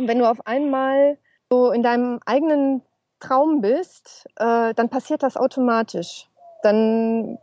[0.00, 1.18] Und wenn du auf einmal
[1.50, 2.80] so in deinem eigenen
[3.20, 6.26] Traum bist, äh, dann passiert das automatisch.
[6.62, 7.36] Dann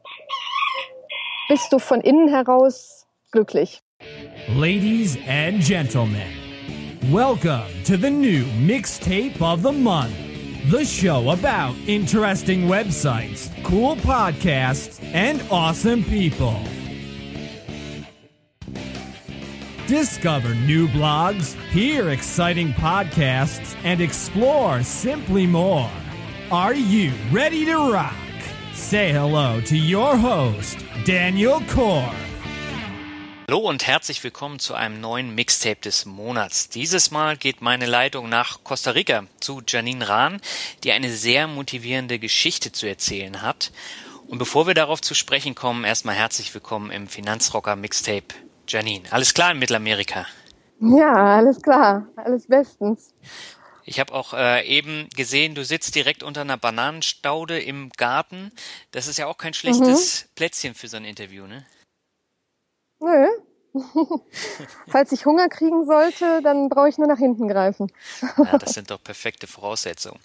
[1.50, 3.84] bist du von innen heraus glücklich.
[4.58, 6.34] Ladies and gentlemen,
[7.12, 10.16] welcome to the new mixtape of the month.
[10.72, 16.56] The show about interesting websites, cool podcasts, and awesome people.
[19.88, 25.90] Discover new blogs, hear exciting podcasts, and explore simply more.
[26.52, 28.14] Are you ready to rock?
[28.74, 32.12] Say hello to your host, Daniel Core.
[33.48, 36.68] Hallo und herzlich willkommen zu einem neuen Mixtape des Monats.
[36.68, 40.42] Dieses Mal geht meine Leitung nach Costa Rica zu Janine Rahn,
[40.84, 43.72] die eine sehr motivierende Geschichte zu erzählen hat.
[44.28, 48.36] Und bevor wir darauf zu sprechen kommen, erstmal herzlich willkommen im Finanzrocker Mixtape.
[48.68, 50.26] Janine, alles klar in Mittelamerika?
[50.80, 53.14] Ja, alles klar, alles bestens.
[53.86, 58.52] Ich habe auch äh, eben gesehen, du sitzt direkt unter einer Bananenstaude im Garten.
[58.92, 60.30] Das ist ja auch kein schlechtes mhm.
[60.36, 61.66] Plätzchen für so ein Interview, ne?
[63.00, 63.28] Nö.
[64.88, 67.92] Falls ich Hunger kriegen sollte, dann brauche ich nur nach hinten greifen.
[68.22, 70.20] ja, das sind doch perfekte Voraussetzungen.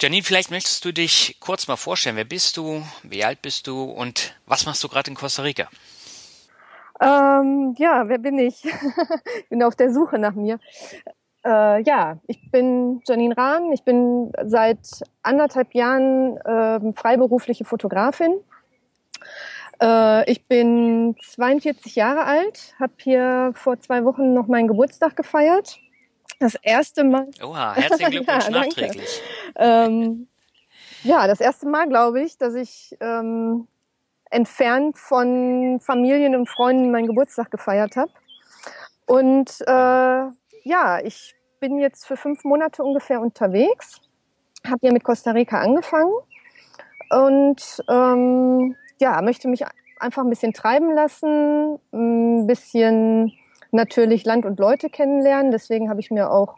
[0.00, 2.16] Janine, vielleicht möchtest du dich kurz mal vorstellen.
[2.16, 2.82] Wer bist du?
[3.02, 3.84] Wie alt bist du?
[3.84, 5.68] Und was machst du gerade in Costa Rica?
[7.00, 8.64] Ähm, ja, wer bin ich?
[9.38, 10.58] ich bin auf der Suche nach mir.
[11.44, 13.72] Äh, ja, ich bin Janine Rahn.
[13.72, 18.40] Ich bin seit anderthalb Jahren äh, freiberufliche Fotografin
[19.80, 25.78] äh, ich bin 42 Jahre alt, habe hier vor zwei Wochen noch meinen Geburtstag gefeiert.
[26.38, 27.28] Das erste Mal.
[27.42, 29.22] Oha, herzlichen Glückwunsch ja, nachträglich.
[29.56, 30.28] Ähm,
[31.02, 33.68] ja, das erste Mal, glaube ich, dass ich ähm,
[34.30, 38.10] entfernt von Familien und Freunden meinen Geburtstag gefeiert habe.
[39.06, 40.30] Und äh,
[40.64, 44.00] ja, ich bin jetzt für fünf Monate ungefähr unterwegs,
[44.66, 46.12] habe hier mit Costa Rica angefangen
[47.10, 49.64] und ähm, ja, möchte mich
[50.00, 53.32] einfach ein bisschen treiben lassen, ein bisschen
[53.70, 55.50] natürlich Land und Leute kennenlernen.
[55.50, 56.56] Deswegen habe ich mir auch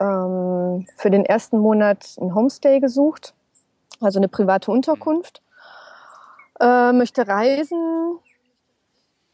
[0.00, 3.34] ähm, für den ersten Monat ein Homestay gesucht,
[4.00, 5.42] also eine private Unterkunft.
[6.60, 8.18] Äh, möchte reisen,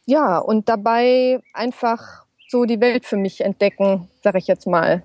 [0.05, 5.03] ja, und dabei einfach so die Welt für mich entdecken, sage ich jetzt mal.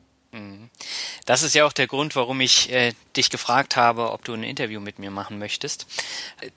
[1.29, 4.43] Das ist ja auch der Grund, warum ich äh, dich gefragt habe, ob du ein
[4.43, 5.87] Interview mit mir machen möchtest.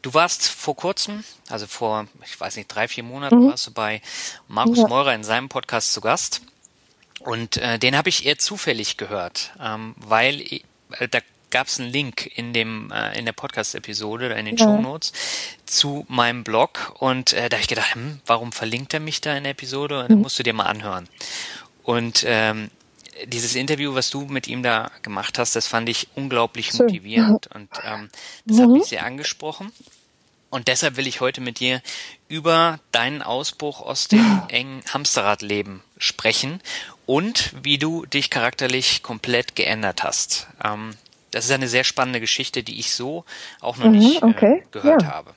[0.02, 3.50] Du warst vor kurzem, also vor, ich weiß nicht, drei, vier Monaten mhm.
[3.50, 4.02] warst du bei
[4.48, 4.88] Markus ja.
[4.88, 6.42] Meurer in seinem Podcast zu Gast.
[7.20, 11.20] Und äh, den habe ich eher zufällig gehört, ähm, weil äh, da
[11.52, 14.66] gab es einen Link in dem äh, in der Podcast-Episode oder in den ja.
[14.66, 15.14] Show Notes
[15.66, 19.36] zu meinem Blog und äh, da habe ich gedacht, hm, warum verlinkt er mich da
[19.36, 20.00] in der Episode?
[20.00, 20.24] Und dann mhm.
[20.24, 21.08] musst du dir mal anhören.
[21.84, 22.70] Und ähm,
[23.26, 27.70] dieses Interview, was du mit ihm da gemacht hast, das fand ich unglaublich motivierend und
[27.84, 28.10] ähm,
[28.46, 28.62] das mhm.
[28.62, 29.72] hat mich sehr angesprochen.
[30.50, 31.82] Und deshalb will ich heute mit dir
[32.28, 36.62] über deinen Ausbruch aus dem engen Hamsterradleben sprechen
[37.06, 40.48] und wie du dich charakterlich komplett geändert hast.
[40.64, 40.96] Ähm,
[41.32, 43.26] das ist eine sehr spannende Geschichte, die ich so
[43.60, 45.12] auch noch mhm, nicht äh, gehört ja.
[45.12, 45.34] habe.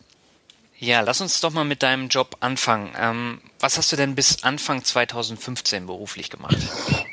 [0.78, 2.92] Ja, lass uns doch mal mit deinem Job anfangen.
[2.98, 6.58] Ähm, was hast du denn bis Anfang 2015 beruflich gemacht?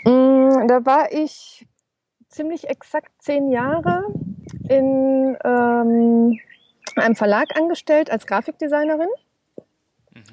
[0.04, 0.32] Mhm
[0.68, 1.66] da war ich
[2.30, 4.06] ziemlich exakt zehn Jahre
[4.70, 6.40] in ähm,
[6.96, 9.10] einem Verlag angestellt als Grafikdesignerin
[10.14, 10.24] mhm.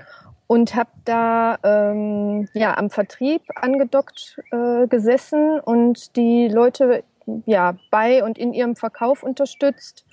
[0.47, 7.05] und habe da ähm, ja am Vertrieb angedockt äh, gesessen und die Leute
[7.47, 10.05] ja bei und in ihrem Verkauf unterstützt.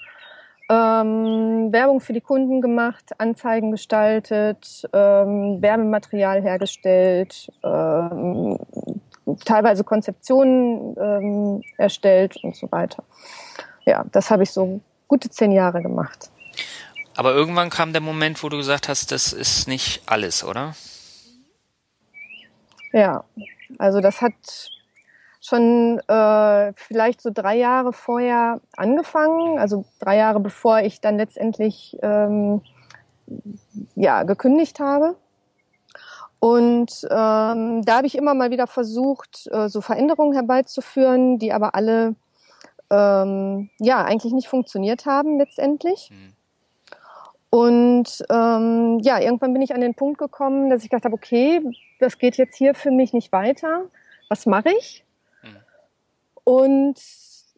[0.68, 8.58] Ähm, Werbung für die Kunden gemacht, Anzeigen gestaltet, ähm, Werbematerial hergestellt, ähm,
[9.46, 13.04] teilweise Konzeptionen ähm, erstellt und so weiter.
[13.86, 16.32] Ja, das habe ich so gute zehn Jahre gemacht.
[17.16, 20.76] Aber irgendwann kam der Moment, wo du gesagt hast, das ist nicht alles, oder?
[22.92, 23.24] Ja,
[23.78, 24.34] also das hat
[25.46, 31.98] schon äh, vielleicht so drei Jahre vorher angefangen, also drei Jahre bevor ich dann letztendlich
[32.02, 32.62] ähm,
[33.96, 35.16] ja gekündigt habe.
[36.40, 41.76] Und ähm, da habe ich immer mal wieder versucht, äh, so Veränderungen herbeizuführen, die aber
[41.76, 42.16] alle
[42.92, 46.12] ähm, ja eigentlich nicht funktioniert haben letztendlich.
[46.12, 46.34] Mhm.
[47.50, 51.62] Und ähm, ja, irgendwann bin ich an den Punkt gekommen, dass ich gedacht habe, okay,
[52.00, 53.86] das geht jetzt hier für mich nicht weiter.
[54.28, 55.05] Was mache ich?
[56.46, 56.96] Und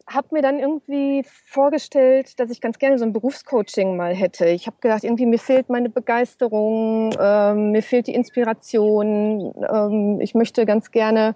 [0.08, 4.46] habe mir dann irgendwie vorgestellt, dass ich ganz gerne so ein Berufscoaching mal hätte.
[4.46, 9.54] Ich habe gedacht, irgendwie mir fehlt meine Begeisterung, ähm, mir fehlt die Inspiration.
[9.70, 11.34] Ähm, ich möchte ganz gerne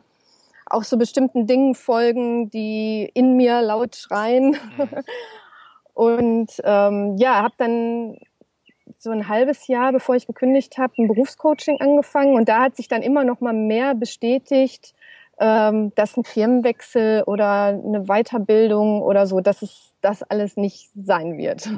[0.66, 4.56] auch so bestimmten Dingen folgen, die in mir laut schreien.
[4.76, 4.88] Mhm.
[5.94, 8.16] Und ähm, ja, habe dann
[8.96, 12.88] so ein halbes Jahr, bevor ich gekündigt habe, ein Berufscoaching angefangen und da hat sich
[12.88, 14.94] dann immer noch mal mehr bestätigt,
[15.42, 21.36] ähm, dass ein Firmenwechsel oder eine Weiterbildung oder so, dass es das alles nicht sein
[21.36, 21.68] wird.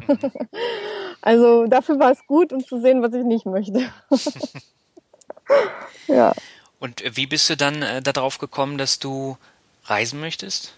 [1.23, 3.89] also dafür war es gut, um zu sehen, was ich nicht möchte.
[6.09, 6.35] ja.
[6.79, 9.39] Und wie bist du dann äh, darauf gekommen, dass du
[9.85, 10.75] reisen möchtest?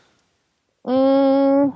[0.84, 1.70] Mm,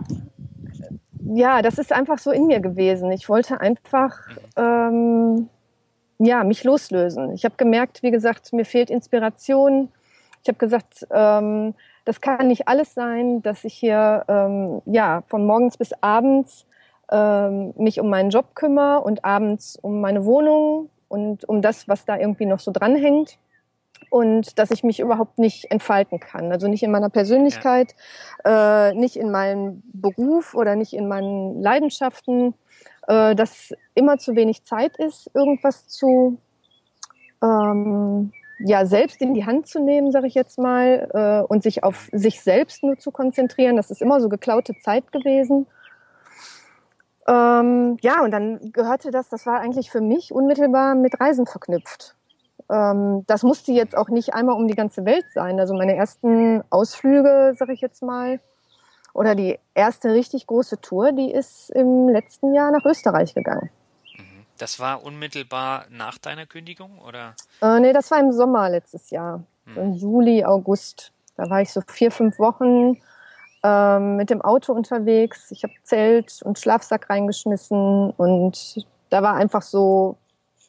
[1.34, 3.10] ja, das ist einfach so in mir gewesen.
[3.10, 4.16] Ich wollte einfach
[4.54, 5.48] ähm,
[6.18, 7.34] ja, mich loslösen.
[7.34, 9.88] Ich habe gemerkt, wie gesagt, mir fehlt Inspiration.
[10.42, 15.46] Ich habe gesagt, ähm, das kann nicht alles sein, dass ich hier ähm, ja von
[15.46, 16.66] morgens bis abends
[17.10, 22.04] ähm, mich um meinen Job kümmere und abends um meine Wohnung und um das, was
[22.04, 23.38] da irgendwie noch so dranhängt
[24.08, 26.50] und dass ich mich überhaupt nicht entfalten kann.
[26.52, 27.94] Also nicht in meiner Persönlichkeit,
[28.44, 28.88] ja.
[28.88, 32.54] äh, nicht in meinem Beruf oder nicht in meinen Leidenschaften,
[33.08, 36.38] äh, dass immer zu wenig Zeit ist, irgendwas zu
[37.42, 38.32] ähm,
[38.64, 42.08] ja selbst in die Hand zu nehmen, sage ich jetzt mal, äh, und sich auf
[42.12, 43.76] sich selbst nur zu konzentrieren.
[43.76, 45.66] Das ist immer so geklaute Zeit gewesen.
[47.28, 52.16] Ähm, ja, und dann gehörte das, das war eigentlich für mich unmittelbar mit Reisen verknüpft.
[52.70, 55.60] Ähm, das musste jetzt auch nicht einmal um die ganze Welt sein.
[55.60, 58.40] Also meine ersten Ausflüge, sage ich jetzt mal,
[59.12, 63.70] oder die erste richtig große Tour, die ist im letzten Jahr nach Österreich gegangen.
[64.60, 67.34] Das war unmittelbar nach deiner Kündigung, oder?
[67.62, 69.42] Äh, nee, das war im Sommer letztes Jahr.
[69.64, 69.74] Hm.
[69.74, 71.12] So im Juli, August.
[71.36, 73.00] Da war ich so vier, fünf Wochen
[73.62, 75.50] ähm, mit dem Auto unterwegs.
[75.50, 80.18] Ich habe Zelt und Schlafsack reingeschmissen und da war einfach so,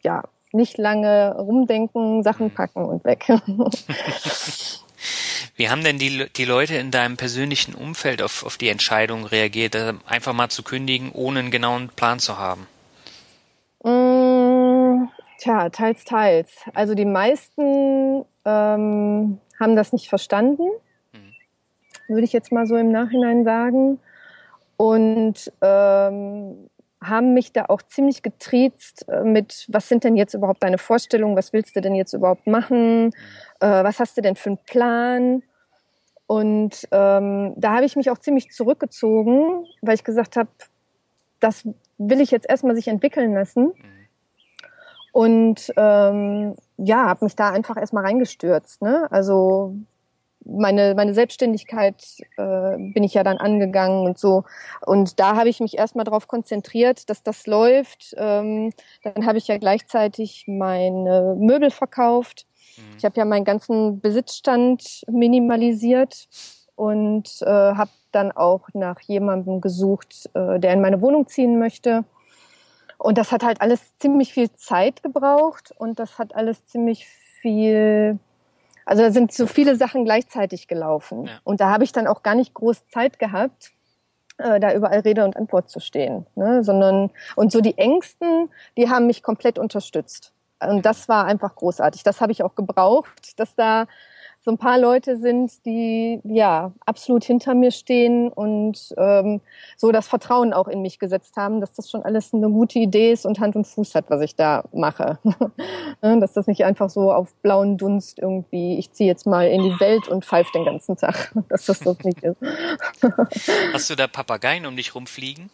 [0.03, 0.23] ja,
[0.53, 2.53] nicht lange rumdenken, Sachen hm.
[2.53, 3.27] packen und weg.
[5.57, 9.75] Wie haben denn die, die Leute in deinem persönlichen Umfeld auf, auf die Entscheidung reagiert,
[10.05, 12.67] einfach mal zu kündigen, ohne einen genauen Plan zu haben?
[15.41, 16.51] Tja, teils, teils.
[16.75, 20.61] Also die meisten ähm, haben das nicht verstanden,
[21.13, 21.33] mhm.
[22.07, 23.99] würde ich jetzt mal so im Nachhinein sagen.
[24.77, 26.69] Und ähm,
[27.03, 31.35] haben mich da auch ziemlich getriezt äh, mit, was sind denn jetzt überhaupt deine Vorstellungen,
[31.35, 33.11] was willst du denn jetzt überhaupt machen, mhm.
[33.61, 35.41] äh, was hast du denn für einen Plan?
[36.27, 40.49] Und ähm, da habe ich mich auch ziemlich zurückgezogen, weil ich gesagt habe,
[41.39, 41.67] das
[41.97, 43.73] will ich jetzt erstmal sich entwickeln lassen.
[43.75, 44.00] Mhm.
[45.11, 48.81] Und ähm, ja, habe mich da einfach erstmal reingestürzt.
[48.81, 49.07] Ne?
[49.11, 49.75] Also
[50.45, 52.03] meine, meine Selbstständigkeit
[52.37, 54.43] äh, bin ich ja dann angegangen und so.
[54.85, 58.15] Und da habe ich mich erstmal darauf konzentriert, dass das läuft.
[58.17, 58.71] Ähm,
[59.03, 62.47] dann habe ich ja gleichzeitig meine Möbel verkauft.
[62.77, 62.97] Mhm.
[62.97, 66.27] Ich habe ja meinen ganzen Besitzstand minimalisiert
[66.75, 72.03] und äh, habe dann auch nach jemandem gesucht, äh, der in meine Wohnung ziehen möchte.
[73.01, 78.19] Und das hat halt alles ziemlich viel Zeit gebraucht und das hat alles ziemlich viel,
[78.85, 81.25] also da sind so viele Sachen gleichzeitig gelaufen.
[81.25, 81.39] Ja.
[81.43, 83.71] Und da habe ich dann auch gar nicht groß Zeit gehabt,
[84.37, 86.63] äh, da überall Rede und Antwort zu stehen, ne?
[86.63, 90.31] sondern und so die Ängsten, die haben mich komplett unterstützt.
[90.59, 92.03] Und das war einfach großartig.
[92.03, 93.87] Das habe ich auch gebraucht, dass da
[94.43, 99.39] so ein paar Leute sind, die ja absolut hinter mir stehen und ähm,
[99.77, 103.11] so das Vertrauen auch in mich gesetzt haben, dass das schon alles eine gute Idee
[103.11, 105.19] ist und Hand und Fuß hat, was ich da mache.
[106.03, 109.61] Ne, dass das nicht einfach so auf blauen Dunst irgendwie, ich ziehe jetzt mal in
[109.61, 112.37] die Welt und pfeife den ganzen Tag, dass das das nicht ist.
[113.71, 115.51] Hast du da Papageien um dich rumfliegen?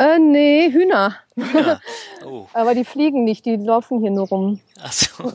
[0.00, 1.16] Äh, nee, Hühner.
[1.36, 1.80] Hühner.
[2.22, 2.46] Oh.
[2.52, 4.60] aber die fliegen nicht, die laufen hier nur rum.
[4.82, 5.32] Ach so.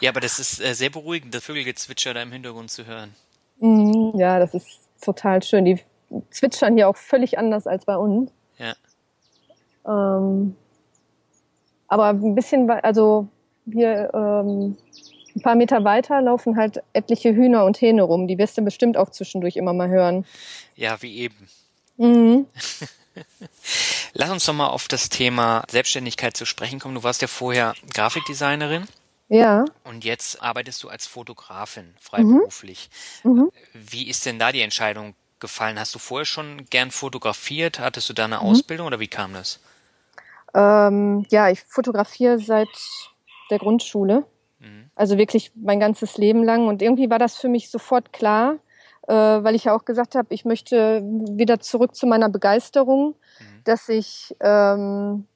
[0.00, 3.14] Ja, aber das ist äh, sehr beruhigend, das Vögelgezwitscher da im Hintergrund zu hören.
[3.60, 5.66] Mhm, ja, das ist total schön.
[5.66, 5.78] Die
[6.30, 8.30] zwitschern hier auch völlig anders als bei uns.
[8.58, 8.74] Ja.
[9.86, 10.56] Ähm,
[11.86, 13.28] aber ein bisschen, also
[13.70, 14.78] hier ähm,
[15.36, 18.26] ein paar Meter weiter laufen halt etliche Hühner und Hähne rum.
[18.26, 20.24] Die wirst du bestimmt auch zwischendurch immer mal hören.
[20.76, 21.48] Ja, wie eben.
[21.98, 22.46] Mhm.
[24.12, 26.94] Lass uns doch mal auf das Thema Selbstständigkeit zu sprechen kommen.
[26.94, 28.86] Du warst ja vorher Grafikdesignerin.
[29.28, 29.64] Ja.
[29.84, 32.90] Und jetzt arbeitest du als Fotografin, freiberuflich.
[33.24, 33.50] Mhm.
[33.72, 35.78] Wie ist denn da die Entscheidung gefallen?
[35.78, 37.78] Hast du vorher schon gern fotografiert?
[37.78, 39.60] Hattest du da eine Ausbildung oder wie kam das?
[40.54, 42.68] Ähm, ja, ich fotografiere seit
[43.50, 44.26] der Grundschule.
[44.94, 46.68] Also wirklich mein ganzes Leben lang.
[46.68, 48.58] Und irgendwie war das für mich sofort klar,
[49.08, 53.14] äh, weil ich ja auch gesagt habe, ich möchte wieder zurück zu meiner Begeisterung,
[53.64, 55.26] dass ich ähm,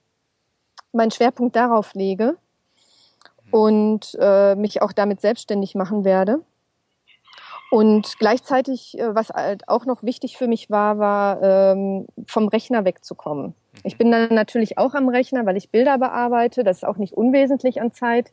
[0.92, 2.36] meinen Schwerpunkt darauf lege
[3.50, 6.40] und äh, mich auch damit selbstständig machen werde.
[7.70, 12.84] Und gleichzeitig, äh, was halt auch noch wichtig für mich war, war ähm, vom Rechner
[12.84, 13.54] wegzukommen.
[13.82, 16.64] Ich bin dann natürlich auch am Rechner, weil ich Bilder bearbeite.
[16.64, 18.32] Das ist auch nicht unwesentlich an Zeit.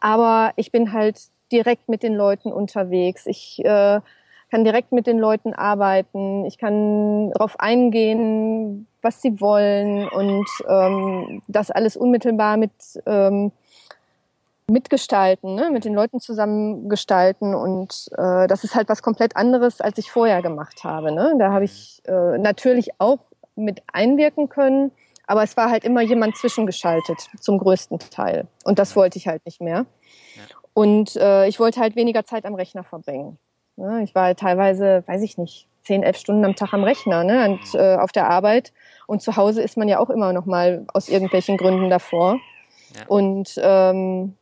[0.00, 1.20] Aber ich bin halt
[1.52, 3.26] direkt mit den Leuten unterwegs.
[3.26, 4.00] Ich äh,
[4.52, 6.44] kann direkt mit den Leuten arbeiten.
[6.44, 12.70] Ich kann darauf eingehen, was sie wollen und ähm, das alles unmittelbar mit
[13.06, 13.50] ähm,
[14.66, 15.70] mitgestalten, ne?
[15.70, 20.10] mit den Leuten zusammen gestalten und äh, das ist halt was komplett anderes, als ich
[20.10, 21.12] vorher gemacht habe.
[21.12, 21.34] Ne?
[21.38, 23.20] Da habe ich äh, natürlich auch
[23.56, 24.92] mit einwirken können,
[25.26, 29.46] aber es war halt immer jemand zwischengeschaltet zum größten Teil und das wollte ich halt
[29.46, 29.86] nicht mehr.
[30.74, 33.38] Und äh, ich wollte halt weniger Zeit am Rechner verbringen.
[34.02, 37.50] Ich war teilweise, weiß ich nicht, zehn, elf Stunden am Tag am Rechner ne?
[37.50, 38.72] und äh, auf der Arbeit
[39.06, 42.38] und zu Hause ist man ja auch immer noch mal aus irgendwelchen Gründen davor.
[42.94, 43.06] Ja.
[43.08, 44.36] Und ähm,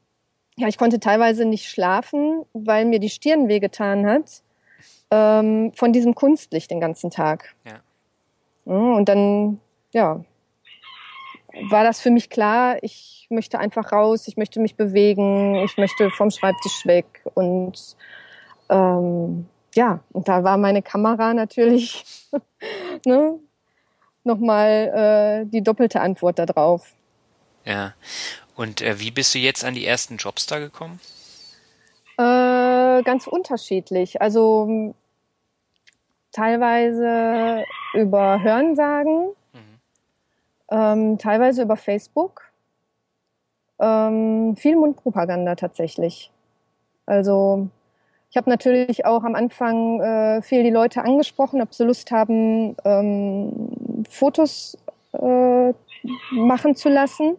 [0.57, 4.43] ja, ich konnte teilweise nicht schlafen, weil mir die Stirn wehgetan hat
[5.11, 7.55] ähm, von diesem Kunstlicht den ganzen Tag.
[7.65, 7.81] Ja,
[8.65, 9.61] Und dann,
[9.93, 10.23] ja,
[11.69, 16.11] war das für mich klar, ich möchte einfach raus, ich möchte mich bewegen, ich möchte
[16.11, 17.23] vom Schreibtisch weg.
[17.35, 17.97] Und
[18.71, 22.29] ähm, ja, und da war meine Kamera natürlich
[23.07, 23.39] ne,
[24.25, 26.95] nochmal äh, die doppelte Antwort darauf.
[27.65, 27.95] Ja.
[28.57, 31.01] Und äh, wie bist du jetzt an die ersten Jobs da gekommen?
[32.17, 34.21] Äh, ganz unterschiedlich.
[34.21, 34.95] Also
[36.33, 39.35] teilweise über Hörensagen,
[40.71, 42.43] ähm, teilweise über Facebook.
[43.79, 46.31] Ähm, viel Mundpropaganda tatsächlich.
[47.07, 47.69] Also
[48.31, 52.77] ich habe natürlich auch am Anfang äh, viel die Leute angesprochen, ob sie Lust haben,
[52.85, 54.79] ähm, Fotos
[55.13, 55.73] äh,
[56.31, 57.37] machen zu lassen,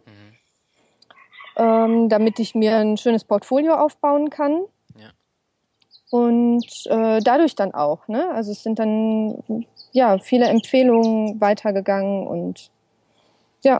[1.55, 4.65] ähm, damit ich mir ein schönes Portfolio aufbauen kann.
[4.97, 5.11] Ja.
[6.09, 8.29] Und äh, dadurch dann auch, ne?
[8.31, 12.69] Also es sind dann ja viele Empfehlungen weitergegangen und
[13.63, 13.79] ja,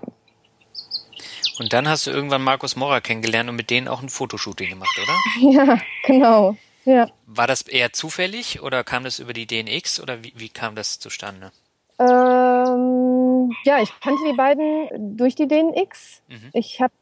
[1.60, 4.98] Und dann hast du irgendwann Markus Morra kennengelernt und mit denen auch ein Fotoshooting gemacht,
[4.98, 5.52] oder?
[5.52, 6.56] ja, genau.
[6.86, 7.10] Ja.
[7.26, 11.00] War das eher zufällig oder kam das über die DNX oder wie, wie kam das
[11.00, 11.52] zustande?
[12.00, 16.22] Ähm, ja, ich kannte die beiden durch die DNX.
[16.54, 16.94] Ich habe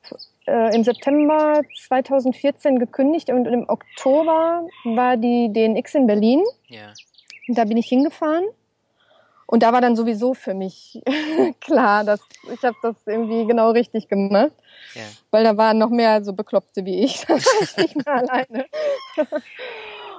[0.46, 6.44] äh, im September 2014 gekündigt und im Oktober war die DNX in Berlin.
[6.68, 6.94] Ja.
[7.48, 8.46] Und da bin ich hingefahren.
[9.52, 11.02] Und da war dann sowieso für mich
[11.60, 12.22] klar, dass
[12.54, 14.52] ich habe das irgendwie genau richtig gemacht.
[14.94, 15.02] Ja.
[15.32, 17.26] Weil da waren noch mehr so Bekloppte wie ich.
[17.28, 18.66] Da war ich nicht mehr alleine.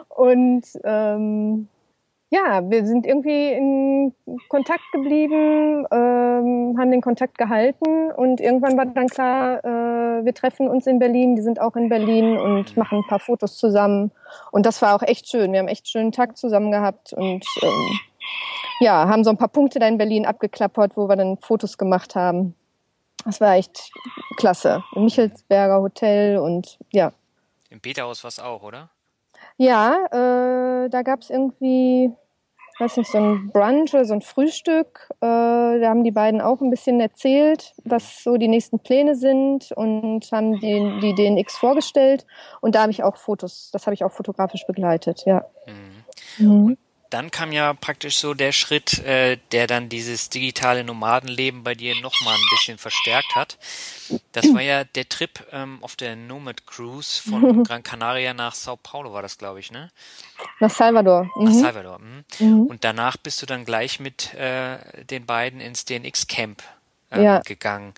[0.09, 1.69] Und ähm,
[2.31, 4.15] ja, wir sind irgendwie in
[4.49, 10.69] Kontakt geblieben, ähm, haben den Kontakt gehalten und irgendwann war dann klar, äh, wir treffen
[10.69, 14.13] uns in Berlin, die sind auch in Berlin und machen ein paar Fotos zusammen.
[14.53, 15.53] Und das war auch echt schön.
[15.53, 18.01] Wir haben echt schönen Tag zusammen gehabt und ähm,
[18.81, 22.15] ja, haben so ein paar Punkte da in Berlin abgeklappert, wo wir dann Fotos gemacht
[22.15, 22.55] haben.
[23.25, 23.93] Das war echt
[24.37, 24.83] klasse.
[24.95, 27.13] Im Michelsberger Hotel und ja.
[27.69, 28.91] Im Peterhaus war es auch, oder?
[29.59, 32.11] Ja, äh, da gab's irgendwie,
[32.79, 35.09] weiß nicht, so ein Brunch oder so ein Frühstück.
[35.21, 35.27] Äh,
[35.81, 40.33] da haben die beiden auch ein bisschen erzählt, was so die nächsten Pläne sind und
[40.33, 42.27] haben die, die DNX vorgestellt.
[42.63, 45.45] Und da habe ich auch Fotos, das habe ich auch fotografisch begleitet, ja.
[46.39, 46.79] Mhm.
[47.11, 52.01] Dann kam ja praktisch so der Schritt, äh, der dann dieses digitale Nomadenleben bei dir
[52.01, 53.59] nochmal ein bisschen verstärkt hat.
[54.33, 58.77] Das war ja der Trip ähm, auf der Nomad Cruise von Gran Canaria nach Sao
[58.77, 59.91] Paulo war das, glaube ich, ne?
[60.61, 61.29] Nach Salvador.
[61.37, 61.53] Nach Mhm.
[61.53, 61.99] Salvador.
[61.99, 62.67] Mhm.
[62.67, 66.63] Und danach bist du dann gleich mit äh, den beiden ins DNX Camp
[67.11, 67.41] ähm, Ja.
[67.41, 67.93] gegangen.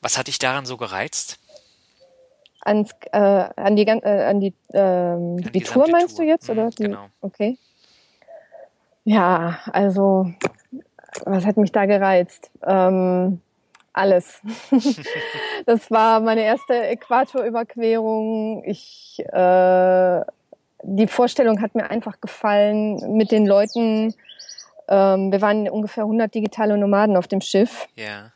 [0.00, 1.38] Was hat dich daran so gereizt?
[2.62, 6.24] Ans, äh, an die, äh, an die, ähm, die die Tour meinst Tour.
[6.24, 6.48] du jetzt?
[6.48, 6.70] Mhm, Oder?
[6.70, 7.08] Die, genau.
[7.20, 7.58] Okay.
[9.04, 10.26] Ja, also,
[11.24, 12.50] was hat mich da gereizt?
[12.66, 13.40] Ähm,
[13.92, 14.40] alles.
[15.66, 18.64] das war meine erste Äquatorüberquerung.
[18.64, 20.20] Ich, äh,
[20.82, 24.14] die Vorstellung hat mir einfach gefallen mit den Leuten.
[24.88, 27.86] Ähm, wir waren ungefähr 100 digitale Nomaden auf dem Schiff.
[27.96, 28.32] Ja.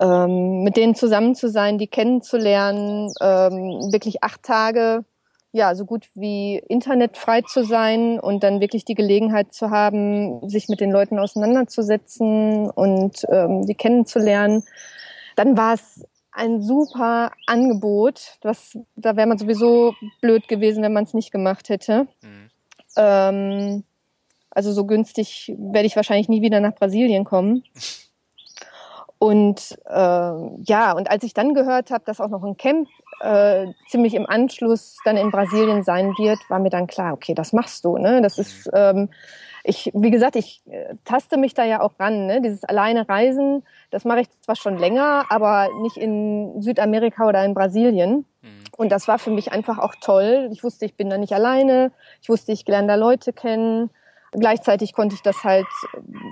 [0.00, 5.04] ähm, mit denen zusammen zu sein, die kennenzulernen, ähm, wirklich acht Tage
[5.52, 10.68] ja, so gut wie internetfrei zu sein und dann wirklich die Gelegenheit zu haben, sich
[10.68, 14.62] mit den Leuten auseinanderzusetzen und ähm, die kennenzulernen.
[15.34, 18.38] Dann war es ein super Angebot.
[18.42, 22.06] Was, da wäre man sowieso blöd gewesen, wenn man es nicht gemacht hätte.
[22.22, 22.50] Mhm.
[22.96, 23.84] Ähm,
[24.50, 27.64] also so günstig werde ich wahrscheinlich nie wieder nach Brasilien kommen.
[29.22, 29.92] Und äh,
[30.64, 32.88] ja, und als ich dann gehört habe, dass auch noch ein Camp
[33.20, 37.52] äh, ziemlich im Anschluss dann in Brasilien sein wird, war mir dann klar, okay, das
[37.52, 37.96] machst du.
[37.98, 38.20] Ne?
[38.22, 39.10] Das ist, ähm,
[39.62, 42.26] ich, wie gesagt, ich äh, taste mich da ja auch ran.
[42.26, 42.40] Ne?
[42.40, 47.54] Dieses alleine Reisen, das mache ich zwar schon länger, aber nicht in Südamerika oder in
[47.54, 48.24] Brasilien.
[48.42, 48.48] Mhm.
[48.76, 50.48] Und das war für mich einfach auch toll.
[50.52, 51.92] Ich wusste, ich bin da nicht alleine.
[52.22, 53.90] Ich wusste, ich lerne da Leute kennen.
[54.32, 55.66] Gleichzeitig konnte ich das halt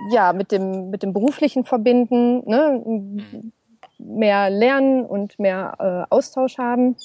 [0.09, 2.81] ja mit dem mit dem beruflichen verbinden, ne?
[2.85, 3.51] Mhm.
[3.99, 5.75] Mehr lernen und mehr
[6.09, 6.95] äh, Austausch haben.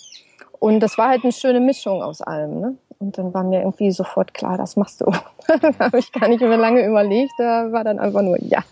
[0.59, 2.61] Und das war halt eine schöne Mischung aus allem.
[2.61, 2.79] Ne?
[2.99, 5.07] Und dann war mir irgendwie sofort klar, das machst du.
[5.47, 7.33] da habe ich gar nicht mehr lange überlegt.
[7.39, 8.65] Da war dann einfach nur ja.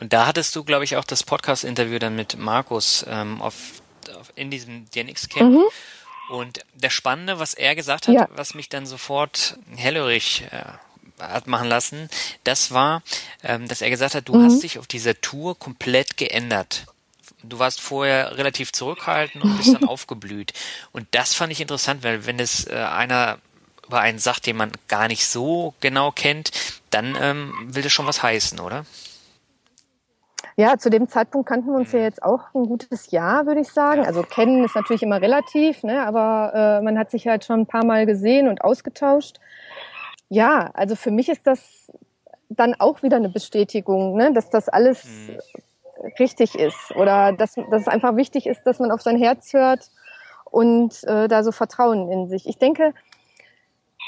[0.00, 3.82] Und da hattest du, glaube ich, auch das Podcast-Interview dann mit Markus ähm, auf,
[4.18, 5.50] auf, in diesem DNX-Camp.
[5.50, 5.62] Mhm.
[6.30, 8.28] Und der Spannende, was er gesagt hat, ja.
[8.34, 10.62] was mich dann sofort hellhörig äh,
[11.20, 12.08] hat machen lassen,
[12.44, 13.02] das war,
[13.42, 14.46] ähm, dass er gesagt hat, du mhm.
[14.46, 16.86] hast dich auf dieser Tour komplett geändert.
[17.42, 20.52] Du warst vorher relativ zurückhaltend und bist dann aufgeblüht.
[20.92, 23.38] Und das fand ich interessant, weil wenn es äh, einer
[23.86, 26.52] über einen sagt, den man gar nicht so genau kennt,
[26.90, 28.84] dann ähm, will das schon was heißen, oder?
[30.56, 33.68] Ja, zu dem Zeitpunkt kannten wir uns ja jetzt auch ein gutes Jahr, würde ich
[33.68, 34.04] sagen.
[34.04, 36.06] Also kennen ist natürlich immer relativ, ne?
[36.06, 39.40] aber äh, man hat sich halt schon ein paar Mal gesehen und ausgetauscht.
[40.30, 41.92] Ja, also für mich ist das
[42.48, 44.32] dann auch wieder eine Bestätigung, ne?
[44.32, 45.38] dass das alles mhm.
[46.18, 49.90] richtig ist oder dass, dass es einfach wichtig ist, dass man auf sein Herz hört
[50.44, 52.48] und äh, da so Vertrauen in sich.
[52.48, 52.94] Ich denke,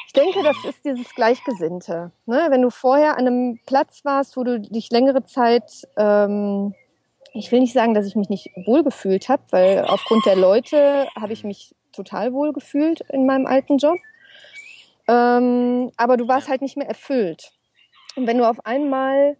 [0.06, 2.12] ich denke, das ist dieses Gleichgesinnte.
[2.26, 2.46] Ne?
[2.50, 6.74] Wenn du vorher an einem Platz warst, wo du dich längere Zeit, ähm,
[7.34, 11.32] ich will nicht sagen, dass ich mich nicht wohlgefühlt habe, weil aufgrund der Leute habe
[11.32, 13.98] ich mich total wohlgefühlt in meinem alten Job.
[15.08, 17.52] Ähm, aber du warst halt nicht mehr erfüllt.
[18.16, 19.36] Und wenn du auf einmal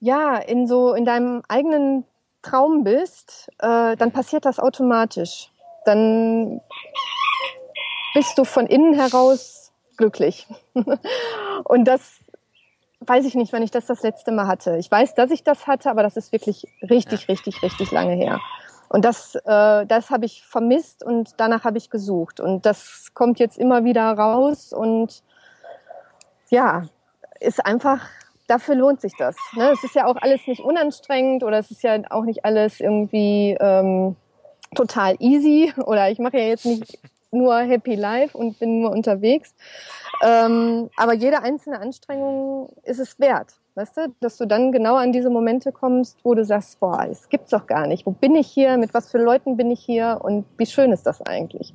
[0.00, 2.04] ja in so in deinem eigenen
[2.42, 5.50] Traum bist, äh, dann passiert das automatisch.
[5.84, 6.60] Dann
[8.14, 10.46] bist du von innen heraus glücklich.
[11.64, 12.20] Und das
[13.00, 14.76] weiß ich nicht, wann ich das das letzte Mal hatte.
[14.76, 17.26] Ich weiß, dass ich das hatte, aber das ist wirklich richtig, ja.
[17.28, 18.40] richtig, richtig lange her.
[18.92, 22.40] Und das, äh, das habe ich vermisst und danach habe ich gesucht.
[22.40, 25.22] Und das kommt jetzt immer wieder raus und
[26.50, 26.82] ja,
[27.40, 28.06] ist einfach,
[28.48, 29.34] dafür lohnt sich das.
[29.54, 29.70] Ne?
[29.70, 33.56] Es ist ja auch alles nicht unanstrengend oder es ist ja auch nicht alles irgendwie
[33.58, 34.14] ähm,
[34.74, 36.98] total easy oder ich mache ja jetzt nicht
[37.30, 39.54] nur Happy Life und bin nur unterwegs.
[40.22, 43.54] Ähm, aber jede einzelne Anstrengung ist es wert.
[43.74, 47.28] Weißt du, dass du dann genau an diese Momente kommst, wo du sagst, boah, es
[47.30, 48.04] gibt's doch gar nicht.
[48.04, 48.76] Wo bin ich hier?
[48.76, 50.18] Mit was für Leuten bin ich hier?
[50.22, 51.72] Und wie schön ist das eigentlich?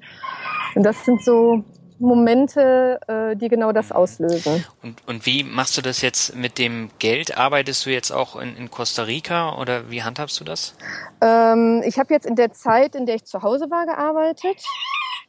[0.76, 1.64] Und das sind so
[2.00, 4.64] Momente, äh, die genau das auslösen.
[4.84, 7.38] Und, und wie machst du das jetzt mit dem Geld?
[7.38, 10.76] Arbeitest du jetzt auch in, in Costa Rica oder wie handhabst du das?
[11.22, 14.64] Ähm, ich habe jetzt in der Zeit, in der ich zu Hause war, gearbeitet.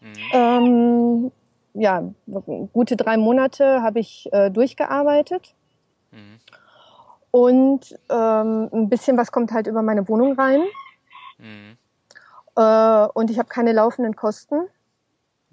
[0.01, 0.13] Mhm.
[0.33, 1.33] Ähm,
[1.75, 2.03] ja,
[2.73, 5.55] gute drei Monate habe ich äh, durchgearbeitet.
[6.11, 6.39] Mhm.
[7.31, 10.63] Und ähm, ein bisschen was kommt halt über meine Wohnung rein.
[11.39, 11.77] Mhm.
[12.57, 14.69] Äh, und ich habe keine laufenden Kosten.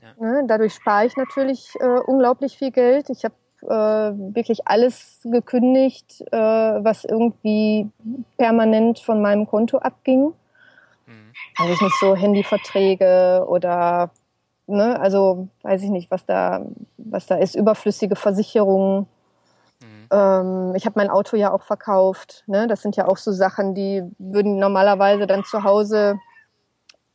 [0.02, 0.14] Ja.
[0.18, 0.44] Ne?
[0.48, 3.10] Dadurch spare ich natürlich äh, unglaublich viel Geld.
[3.10, 7.90] Ich habe äh, wirklich alles gekündigt, äh, was irgendwie
[8.38, 10.34] permanent von meinem Konto abging.
[11.06, 11.34] Mhm.
[11.58, 14.12] Also ich nicht so Handyverträge oder
[14.68, 16.66] ne, also weiß ich nicht, was da,
[16.98, 19.08] was da ist, überflüssige Versicherungen.
[20.12, 20.18] Mhm.
[20.18, 22.44] Ähm, ich habe mein Auto ja auch verkauft.
[22.48, 22.68] Ne?
[22.68, 26.20] Das sind ja auch so Sachen, die würden normalerweise dann zu Hause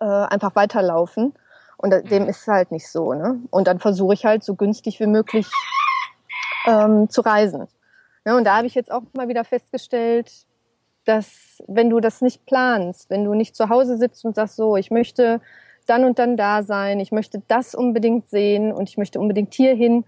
[0.01, 1.35] äh, einfach weiterlaufen.
[1.77, 2.09] Und mhm.
[2.09, 3.15] dem ist halt nicht so.
[3.15, 3.41] Ne?
[3.51, 5.47] Und dann versuche ich halt so günstig wie möglich
[6.67, 7.69] ähm, zu reisen.
[8.27, 10.31] Ja, und da habe ich jetzt auch mal wieder festgestellt,
[11.05, 14.77] dass wenn du das nicht planst, wenn du nicht zu Hause sitzt und sagst, so,
[14.77, 15.41] ich möchte
[15.87, 19.75] dann und dann da sein, ich möchte das unbedingt sehen und ich möchte unbedingt hier
[19.75, 20.05] hin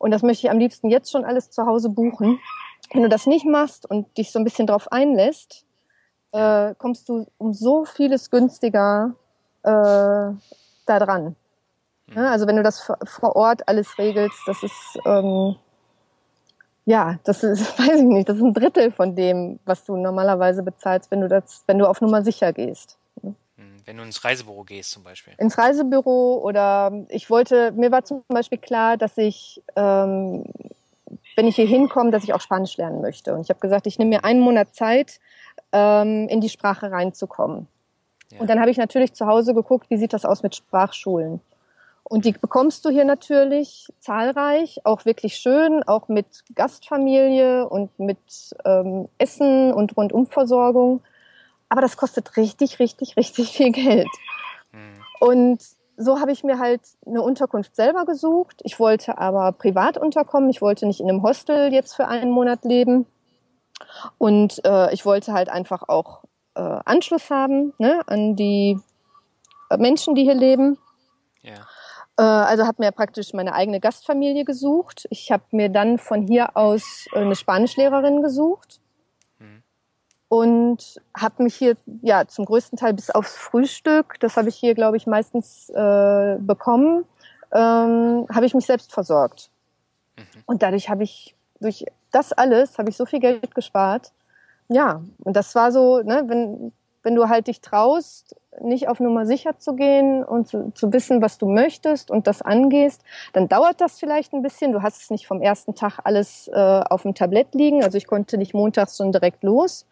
[0.00, 2.40] und das möchte ich am liebsten jetzt schon alles zu Hause buchen.
[2.92, 5.66] Wenn du das nicht machst und dich so ein bisschen drauf einlässt,
[6.32, 9.14] äh, kommst du um so vieles günstiger
[9.62, 10.38] äh, da
[10.86, 11.36] dran.
[12.14, 15.56] Ja, also wenn du das vor Ort alles regelst, das ist ähm,
[16.86, 20.62] ja, das ist, weiß ich nicht, das ist ein Drittel von dem, was du normalerweise
[20.62, 22.98] bezahlst, wenn du das, wenn du auf Nummer sicher gehst.
[23.90, 25.32] Wenn du ins Reisebüro gehst zum Beispiel.
[25.38, 30.44] Ins Reisebüro oder ich wollte, mir war zum Beispiel klar, dass ich, ähm,
[31.34, 33.34] wenn ich hier hinkomme, dass ich auch Spanisch lernen möchte.
[33.34, 35.18] Und ich habe gesagt, ich nehme mir einen Monat Zeit,
[35.72, 37.66] ähm, in die Sprache reinzukommen.
[38.30, 38.38] Ja.
[38.38, 41.40] Und dann habe ich natürlich zu Hause geguckt, wie sieht das aus mit Sprachschulen.
[42.04, 48.18] Und die bekommst du hier natürlich zahlreich, auch wirklich schön, auch mit Gastfamilie und mit
[48.64, 51.02] ähm, Essen und Rundumversorgung.
[51.70, 54.08] Aber das kostet richtig, richtig, richtig viel Geld.
[54.72, 55.02] Mhm.
[55.20, 55.62] Und
[55.96, 58.60] so habe ich mir halt eine Unterkunft selber gesucht.
[58.64, 60.50] Ich wollte aber privat unterkommen.
[60.50, 63.06] Ich wollte nicht in einem Hostel jetzt für einen Monat leben.
[64.18, 66.22] Und äh, ich wollte halt einfach auch
[66.54, 68.78] äh, Anschluss haben ne, an die
[69.76, 70.78] Menschen, die hier leben.
[71.42, 71.66] Ja.
[72.16, 75.06] Äh, also habe mir praktisch meine eigene Gastfamilie gesucht.
[75.10, 78.79] Ich habe mir dann von hier aus äh, eine Spanischlehrerin gesucht.
[80.30, 84.76] Und habe mich hier ja zum größten Teil bis aufs Frühstück, das habe ich hier
[84.76, 87.04] glaube ich meistens äh, bekommen,
[87.52, 89.50] ähm, habe ich mich selbst versorgt.
[90.16, 90.22] Mhm.
[90.46, 94.12] Und dadurch habe ich durch das alles habe ich so viel Geld gespart.
[94.68, 99.26] Ja, und das war so, ne, wenn wenn du halt dich traust, nicht auf Nummer
[99.26, 103.80] sicher zu gehen und zu, zu, wissen, was du möchtest und das angehst, dann dauert
[103.80, 104.72] das vielleicht ein bisschen.
[104.72, 107.82] Du hast es nicht vom ersten Tag alles äh, auf dem Tablett liegen.
[107.82, 109.86] Also ich konnte nicht montags schon direkt los.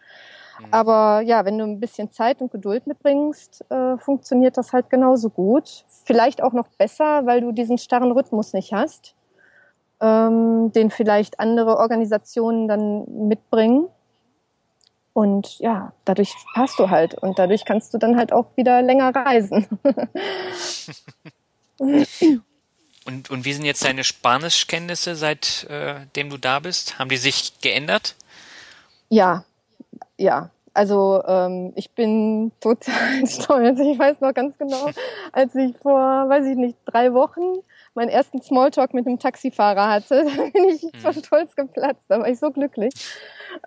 [0.59, 0.67] Mhm.
[0.71, 5.31] Aber ja, wenn du ein bisschen Zeit und Geduld mitbringst, äh, funktioniert das halt genauso
[5.31, 5.85] gut.
[6.05, 9.15] Vielleicht auch noch besser, weil du diesen starren Rhythmus nicht hast,
[10.01, 13.89] ähm, den vielleicht andere Organisationen dann mitbringen.
[15.19, 19.13] Und ja, dadurch passt du halt und dadurch kannst du dann halt auch wieder länger
[19.13, 19.67] reisen.
[21.81, 27.01] und, und wie sind jetzt deine Spanischkenntnisse, seitdem äh, du da bist?
[27.01, 28.15] Haben die sich geändert?
[29.09, 29.45] Ja,
[30.19, 30.51] ja.
[30.73, 33.81] Also ähm, ich bin total stolz.
[33.81, 34.89] Ich weiß noch ganz genau,
[35.33, 40.25] als ich vor, weiß ich nicht, drei Wochen meinen ersten Smalltalk mit einem Taxifahrer hatte,
[40.37, 40.99] da bin ich mhm.
[41.01, 42.05] vor Stolz geplatzt.
[42.07, 42.95] Da war ich so glücklich.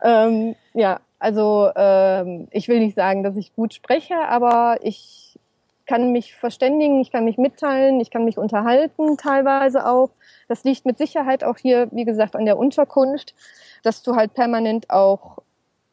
[0.02, 5.38] Ähm, ja, also ähm, ich will nicht sagen, dass ich gut spreche, aber ich
[5.86, 10.10] kann mich verständigen, ich kann mich mitteilen, ich kann mich unterhalten teilweise auch.
[10.48, 13.36] Das liegt mit Sicherheit auch hier, wie gesagt, an der Unterkunft,
[13.84, 15.38] dass du halt permanent auch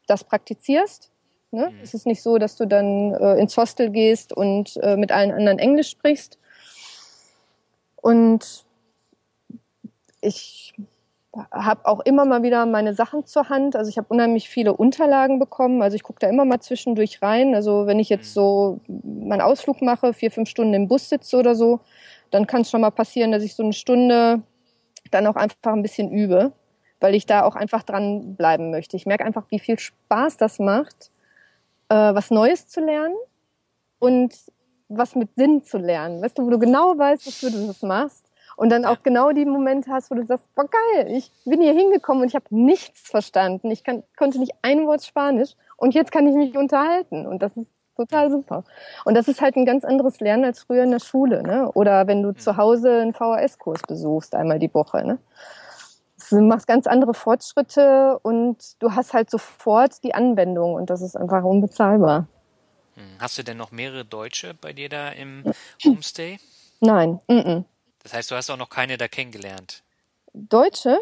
[0.07, 1.11] das praktizierst.
[1.51, 1.69] Ne?
[1.69, 1.79] Mhm.
[1.83, 5.31] Es ist nicht so, dass du dann äh, ins Hostel gehst und äh, mit allen
[5.31, 6.39] anderen Englisch sprichst.
[7.97, 8.65] Und
[10.21, 10.73] ich
[11.51, 13.75] habe auch immer mal wieder meine Sachen zur Hand.
[13.75, 15.81] Also ich habe unheimlich viele Unterlagen bekommen.
[15.81, 17.53] Also ich gucke da immer mal zwischendurch rein.
[17.53, 21.53] Also wenn ich jetzt so meinen Ausflug mache, vier, fünf Stunden im Bus sitze oder
[21.55, 21.81] so,
[22.31, 24.41] dann kann es schon mal passieren, dass ich so eine Stunde
[25.11, 26.51] dann auch einfach ein bisschen übe,
[26.99, 28.97] weil ich da auch einfach dran bleiben möchte.
[28.97, 31.11] Ich merke einfach, wie viel Spaß das macht,
[31.89, 33.15] äh, was Neues zu lernen
[33.99, 34.33] und
[34.87, 36.21] was mit Sinn zu lernen.
[36.21, 38.28] Weißt du, wo du genau weißt, wofür du das machst
[38.59, 41.71] und dann auch genau die Momente hast, wo du sagst, boah geil, ich bin hier
[41.71, 43.71] hingekommen und ich habe nichts verstanden.
[43.71, 47.55] Ich kann, konnte nicht ein Wort Spanisch und jetzt kann ich mich unterhalten und das
[47.55, 48.65] ist total super.
[49.05, 51.71] Und das ist halt ein ganz anderes Lernen als früher in der Schule, ne?
[51.71, 55.19] Oder wenn du zu Hause einen VHS-Kurs besuchst einmal die Woche, ne?
[56.29, 61.15] Du machst ganz andere Fortschritte und du hast halt sofort die Anwendung und das ist
[61.15, 62.27] einfach unbezahlbar.
[62.95, 63.03] Hm.
[63.19, 65.45] Hast du denn noch mehrere Deutsche bei dir da im
[65.85, 66.39] Homestay?
[66.81, 67.63] Nein, mm -mm.
[68.03, 69.83] Das heißt, du hast auch noch keine da kennengelernt.
[70.33, 70.99] Deutsche?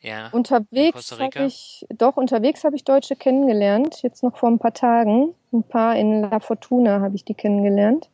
[0.00, 0.28] Ja.
[0.30, 5.34] Unterwegs habe ich, doch, unterwegs habe ich Deutsche kennengelernt, jetzt noch vor ein paar Tagen.
[5.52, 8.08] Ein paar in La Fortuna habe ich die kennengelernt.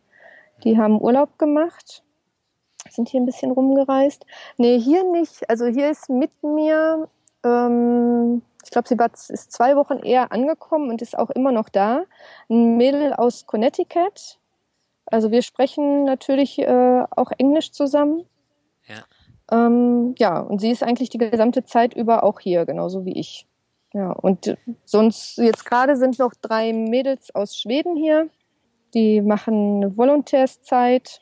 [0.62, 2.02] Die haben Urlaub gemacht,
[2.90, 4.24] sind hier ein bisschen rumgereist.
[4.56, 5.48] Nee, hier nicht.
[5.50, 7.08] Also hier ist mit mir,
[7.44, 11.68] ähm, ich glaube, sie war, ist zwei Wochen eher angekommen und ist auch immer noch
[11.68, 12.04] da.
[12.48, 14.38] Ein Mädel aus Connecticut,
[15.06, 18.24] also wir sprechen natürlich äh, auch Englisch zusammen.
[18.86, 19.04] Ja.
[19.50, 23.46] Ähm, ja, und sie ist eigentlich die gesamte Zeit über auch hier, genauso wie ich.
[23.92, 28.28] Ja, und sonst, jetzt gerade sind noch drei Mädels aus Schweden hier.
[28.92, 31.20] Die machen eine Volontärszeit.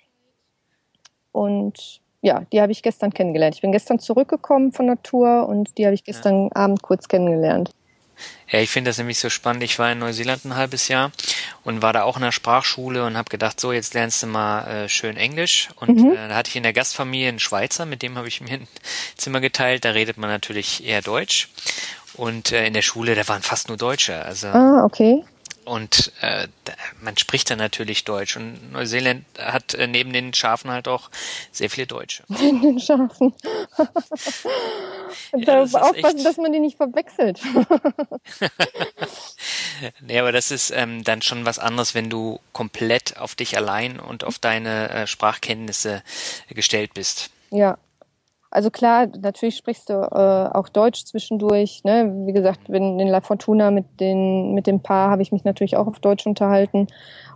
[1.33, 3.57] Und ja, die habe ich gestern kennengelernt.
[3.57, 6.51] Ich bin gestern zurückgekommen von der Tour und die habe ich gestern ja.
[6.55, 7.71] Abend kurz kennengelernt.
[8.51, 9.63] Ja, ich finde das nämlich so spannend.
[9.63, 11.11] Ich war in Neuseeland ein halbes Jahr
[11.65, 14.67] und war da auch in der Sprachschule und habe gedacht, so jetzt lernst du mal
[14.67, 15.71] äh, schön Englisch.
[15.77, 16.13] Und mhm.
[16.13, 18.69] äh, da hatte ich in der Gastfamilie einen Schweizer, mit dem habe ich mir ein
[19.17, 19.85] Zimmer geteilt.
[19.85, 21.49] Da redet man natürlich eher Deutsch.
[22.15, 24.23] Und äh, in der Schule, da waren fast nur Deutsche.
[24.23, 25.25] Also ah, okay.
[25.65, 26.49] Und äh,
[27.01, 28.37] man spricht dann natürlich Deutsch.
[28.37, 31.11] Und Neuseeland hat äh, neben den Schafen halt auch
[31.53, 32.25] sehr viele Deutsche.
[32.29, 33.35] Neben den Schafen.
[35.37, 36.27] ja, das aufpassen, echt...
[36.27, 37.41] dass man die nicht verwechselt.
[40.01, 44.01] nee, aber das ist ähm, dann schon was anderes, wenn du komplett auf dich allein
[44.01, 46.03] und auf deine äh, Sprachkenntnisse
[46.49, 47.31] gestellt bist.
[47.51, 47.79] Ja,
[48.53, 51.85] also klar, natürlich sprichst du äh, auch Deutsch zwischendurch.
[51.85, 52.13] Ne?
[52.27, 55.79] Wie gesagt, wenn in La Fortuna mit, den, mit dem Paar habe ich mich natürlich
[55.79, 56.87] auch auf Deutsch unterhalten.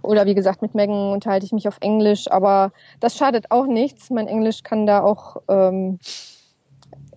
[0.03, 2.31] Oder wie gesagt, mit Megan unterhalte ich mich auf Englisch.
[2.31, 4.11] Aber das schadet auch nichts.
[4.11, 5.99] Mein Englisch kann da auch ähm,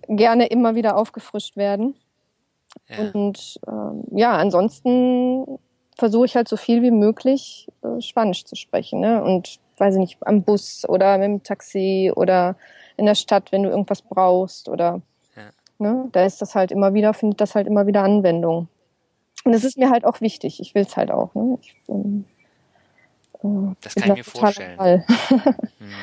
[0.08, 1.94] gerne immer wieder aufgefrischt werden.
[2.88, 3.10] Ja.
[3.12, 5.58] Und ähm, ja, ansonsten
[5.98, 9.00] versuche ich halt so viel wie möglich äh, Spanisch zu sprechen.
[9.00, 9.22] Ne?
[9.22, 12.56] Und weiß ich nicht, am Bus oder mit dem Taxi oder
[13.00, 15.00] in der Stadt, wenn du irgendwas brauchst oder
[15.34, 15.50] ja.
[15.78, 18.68] ne, da ist das halt immer wieder, findet das halt immer wieder Anwendung.
[19.44, 20.60] Und es ist mir halt auch wichtig.
[20.60, 21.34] Ich will es halt auch.
[21.34, 21.58] Ne?
[21.62, 22.26] Ich, ähm,
[23.42, 25.04] äh, das kann ich mir vorstellen.
[25.80, 25.94] Hm.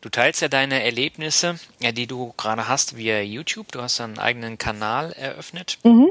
[0.00, 3.70] du teilst ja deine Erlebnisse, die du gerade hast, via YouTube.
[3.70, 6.10] Du hast einen eigenen Kanal eröffnet mhm.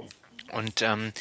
[0.53, 1.12] und ähm,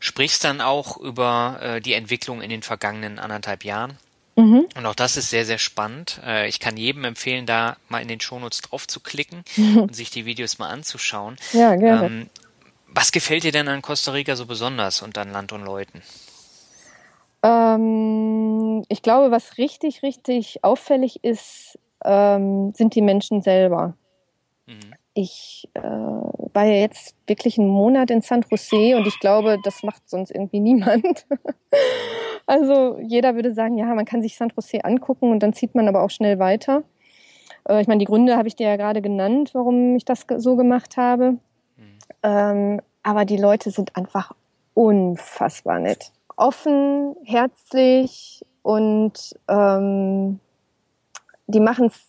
[0.00, 3.98] sprichst dann auch über äh, die Entwicklung in den vergangenen anderthalb Jahren.
[4.36, 4.66] Mhm.
[4.76, 6.20] Und auch das ist sehr, sehr spannend.
[6.24, 10.10] Äh, ich kann jedem empfehlen, da mal in den Shownotes drauf zu klicken und sich
[10.10, 11.36] die Videos mal anzuschauen.
[11.52, 12.06] Ja, gerne.
[12.06, 12.30] Ähm,
[12.88, 16.02] was gefällt dir denn an Costa Rica so besonders und an Land und Leuten?
[17.42, 23.94] Ähm, ich glaube, was richtig, richtig auffällig ist, ähm, sind die Menschen selber.
[24.66, 24.94] Mhm.
[25.14, 29.82] Ich äh, war ja jetzt wirklich einen Monat in San Jose und ich glaube, das
[29.82, 31.26] macht sonst irgendwie niemand.
[32.46, 35.88] Also jeder würde sagen, ja, man kann sich San Jose angucken und dann zieht man
[35.88, 36.82] aber auch schnell weiter.
[37.68, 40.56] Äh, ich meine, die Gründe habe ich dir ja gerade genannt, warum ich das so
[40.56, 41.32] gemacht habe.
[41.76, 41.98] Mhm.
[42.22, 44.32] Ähm, aber die Leute sind einfach
[44.74, 46.12] unfassbar nett.
[46.36, 50.40] Offen, herzlich und ähm,
[51.46, 52.08] die machen es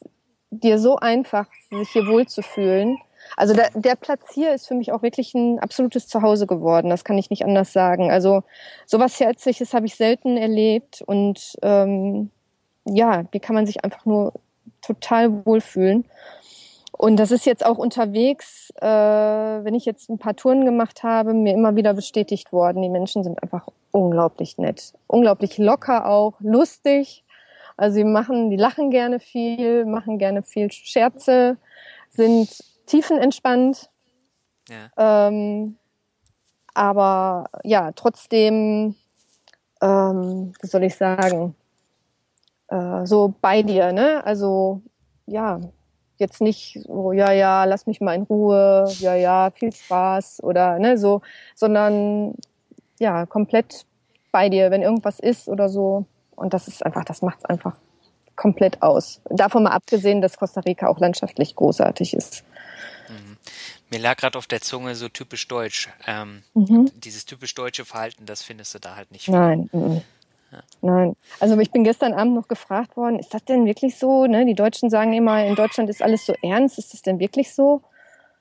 [0.49, 2.97] dir so einfach, sich hier wohlzufühlen.
[3.37, 6.89] Also der, der Platz hier ist für mich auch wirklich ein absolutes Zuhause geworden.
[6.89, 8.11] Das kann ich nicht anders sagen.
[8.11, 8.43] Also
[8.85, 12.29] sowas Herzliches habe ich selten erlebt und ähm,
[12.85, 14.33] ja, hier kann man sich einfach nur
[14.81, 16.05] total wohlfühlen.
[16.91, 21.33] Und das ist jetzt auch unterwegs, äh, wenn ich jetzt ein paar Touren gemacht habe,
[21.33, 22.81] mir immer wieder bestätigt worden.
[22.81, 27.23] Die Menschen sind einfach unglaublich nett, unglaublich locker auch, lustig.
[27.77, 31.57] Also sie machen, die lachen gerne viel, machen gerne viel Scherze,
[32.09, 32.63] sind
[32.93, 33.89] tiefenentspannt.
[34.69, 35.27] Ja.
[35.27, 35.77] Ähm,
[36.73, 38.95] aber ja, trotzdem,
[39.81, 41.55] ähm, wie soll ich sagen,
[42.67, 44.23] äh, so bei dir, ne?
[44.25, 44.81] Also
[45.25, 45.59] ja,
[46.17, 50.79] jetzt nicht so, ja, ja, lass mich mal in Ruhe, ja, ja, viel Spaß oder
[50.79, 51.21] ne, so,
[51.55, 52.35] sondern
[52.99, 53.85] ja, komplett
[54.31, 56.05] bei dir, wenn irgendwas ist oder so.
[56.35, 57.77] Und das ist einfach, das macht es einfach
[58.35, 59.21] komplett aus.
[59.29, 62.43] Davon mal abgesehen, dass Costa Rica auch landschaftlich großartig ist.
[63.93, 65.87] Mir lag gerade auf der Zunge so typisch deutsch.
[66.07, 66.89] Ähm, mhm.
[66.95, 69.27] Dieses typisch deutsche Verhalten, das findest du da halt nicht.
[69.27, 69.69] Nein.
[69.71, 70.01] Mhm.
[70.51, 70.63] Ja.
[70.81, 71.15] Nein.
[71.39, 74.25] Also ich bin gestern Abend noch gefragt worden, ist das denn wirklich so?
[74.25, 74.47] Ne?
[74.47, 76.79] Die Deutschen sagen immer, in Deutschland ist alles so ernst.
[76.79, 77.83] Ist das denn wirklich so?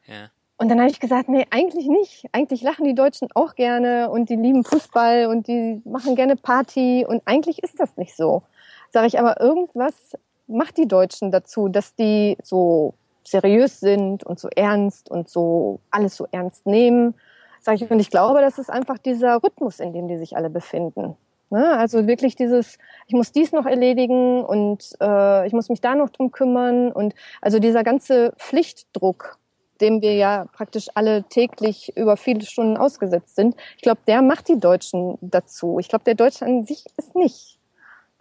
[0.06, 0.30] Ja.
[0.56, 2.24] Und dann habe ich gesagt, nee, eigentlich nicht.
[2.32, 7.04] Eigentlich lachen die Deutschen auch gerne und die lieben Fußball und die machen gerne Party
[7.06, 8.42] und eigentlich ist das nicht so.
[8.90, 14.48] Sage ich aber, irgendwas macht die Deutschen dazu, dass die so seriös sind und so
[14.54, 17.14] ernst und so alles so ernst nehmen.
[17.60, 20.50] Sag ich, und ich glaube, das ist einfach dieser Rhythmus, in dem die sich alle
[20.50, 21.16] befinden.
[21.50, 21.76] Ne?
[21.76, 26.08] Also wirklich dieses, ich muss dies noch erledigen und äh, ich muss mich da noch
[26.08, 29.38] drum kümmern und also dieser ganze Pflichtdruck,
[29.80, 33.54] dem wir ja praktisch alle täglich über viele Stunden ausgesetzt sind.
[33.76, 35.78] Ich glaube, der macht die Deutschen dazu.
[35.78, 37.58] Ich glaube, der Deutsche an sich ist nicht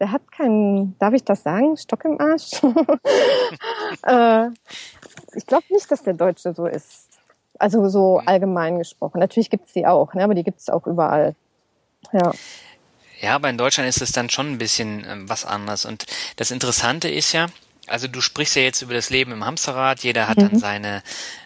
[0.01, 2.53] der hat keinen, darf ich das sagen, Stock im Arsch?
[4.03, 4.49] äh,
[5.35, 7.07] ich glaube nicht, dass der Deutsche so ist.
[7.59, 9.19] Also so allgemein gesprochen.
[9.19, 10.23] Natürlich gibt es die auch, ne?
[10.23, 11.35] aber die gibt es auch überall.
[12.11, 12.31] Ja.
[13.21, 15.85] Ja, aber in Deutschland ist es dann schon ein bisschen ähm, was anderes.
[15.85, 17.45] Und das Interessante ist ja,
[17.85, 19.99] also du sprichst ja jetzt über das Leben im Hamsterrad.
[19.99, 20.49] Jeder hat mhm.
[20.49, 21.03] dann seine,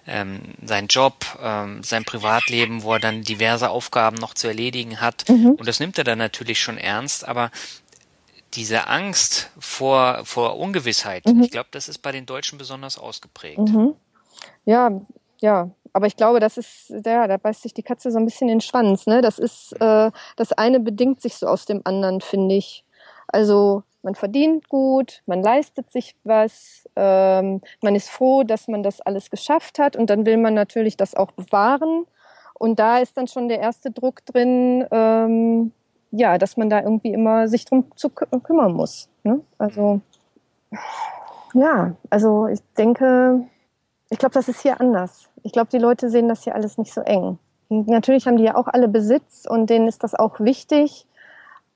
[0.08, 5.28] ähm, seinen Job, ähm, sein Privatleben, wo er dann diverse Aufgaben noch zu erledigen hat.
[5.28, 5.52] Mhm.
[5.52, 7.28] Und das nimmt er dann natürlich schon ernst.
[7.28, 7.52] Aber
[8.54, 11.44] diese Angst vor, vor Ungewissheit, mhm.
[11.44, 13.60] ich glaube, das ist bei den Deutschen besonders ausgeprägt.
[13.60, 13.96] Mhm.
[14.66, 15.02] Ja,
[15.42, 15.70] ja.
[15.94, 18.56] Aber ich glaube, das ist, ja, da beißt sich die Katze so ein bisschen in
[18.56, 19.08] den Schwanz.
[19.08, 19.22] Ne?
[19.22, 22.84] Das ist, äh, das eine bedingt sich so aus dem anderen, finde ich.
[23.28, 29.02] Also man verdient gut, man leistet sich was, ähm, man ist froh, dass man das
[29.02, 32.06] alles geschafft hat und dann will man natürlich das auch bewahren.
[32.54, 35.72] Und da ist dann schon der erste Druck drin, ähm,
[36.16, 39.10] ja, dass man da irgendwie immer sich drum zu kü kümmern muss.
[39.24, 39.42] Ne?
[39.58, 40.02] Also
[41.54, 43.48] ja, also ich denke,
[44.10, 45.30] ich glaube, das ist hier anders.
[45.44, 47.40] Ich glaube, die Leute sehen das hier alles nicht so eng.
[47.70, 51.08] Natürlich haben die ja auch alle Besitz und denen ist das auch wichtig,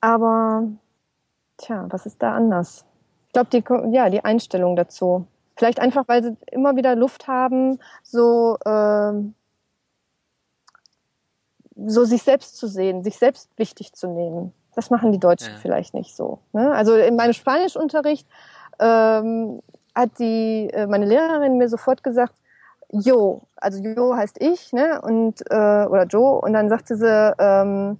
[0.01, 0.67] aber
[1.57, 2.85] tja, was ist da anders?
[3.27, 3.63] Ich glaube, die,
[3.95, 5.25] ja, die Einstellung dazu.
[5.55, 9.13] Vielleicht einfach, weil sie immer wieder Luft haben, so, äh,
[11.85, 14.53] so sich selbst zu sehen, sich selbst wichtig zu nehmen.
[14.75, 15.59] Das machen die Deutschen ja.
[15.61, 16.39] vielleicht nicht so.
[16.53, 16.71] Ne?
[16.71, 18.27] Also in meinem Spanischunterricht
[18.79, 19.61] ähm,
[19.95, 22.33] hat die äh, meine Lehrerin mir sofort gesagt,
[22.91, 24.99] Jo, also Jo heißt ich, ne?
[25.01, 27.97] Und äh, oder Joe und dann sagte sie, ähm,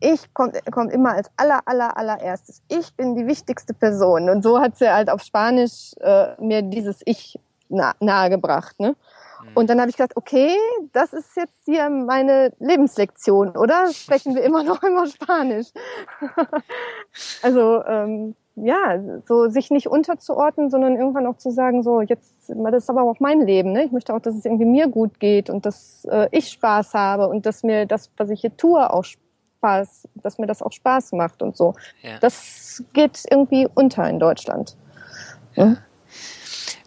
[0.00, 2.62] ich kommt kommt immer als aller aller allererstes.
[2.68, 7.02] Ich bin die wichtigste Person und so hat sie halt auf Spanisch äh, mir dieses
[7.04, 8.96] Ich nah, nahegebracht, ne?
[9.44, 9.56] Mhm.
[9.56, 10.56] Und dann habe ich gesagt, okay,
[10.92, 13.92] das ist jetzt hier meine Lebenslektion, oder?
[13.92, 15.68] Sprechen wir immer noch immer Spanisch.
[17.42, 22.74] also ähm, ja, so sich nicht unterzuordnen, sondern irgendwann auch zu sagen, so jetzt, das
[22.74, 23.84] ist aber auch mein Leben, ne?
[23.84, 27.26] Ich möchte auch, dass es irgendwie mir gut geht und dass äh, ich Spaß habe
[27.26, 31.12] und dass mir das, was ich hier tue, auch Spaß, dass mir das auch Spaß
[31.12, 31.74] macht und so.
[32.02, 32.18] Ja.
[32.20, 34.76] Das geht irgendwie unter in Deutschland.
[35.54, 35.76] Ja.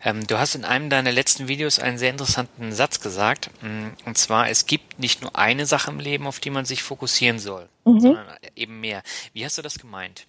[0.08, 0.17] Hm?
[0.17, 4.17] Ähm, du hast in einem deiner letzten Videos einen sehr interessanten Satz gesagt, mm, und
[4.17, 7.67] zwar, es gibt nicht nur eine Sache im Leben, auf die man sich fokussieren soll,
[7.86, 8.00] mhm.
[8.00, 9.02] sondern eben mehr.
[9.34, 10.26] Wie hast du das gemeint?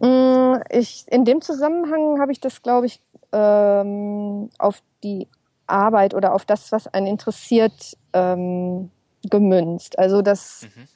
[0.00, 3.00] Mm, ich, in dem Zusammenhang habe ich das, glaube ich,
[3.32, 5.28] ähm, auf die
[5.66, 8.90] Arbeit oder auf das, was einen interessiert, ähm,
[9.30, 9.98] gemünzt.
[9.98, 10.88] Also das, mhm.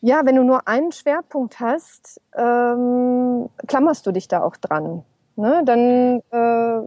[0.00, 5.04] ja, wenn du nur einen Schwerpunkt hast, ähm, klammerst du dich da auch dran.
[5.40, 5.62] Ne?
[5.64, 6.82] Dann äh,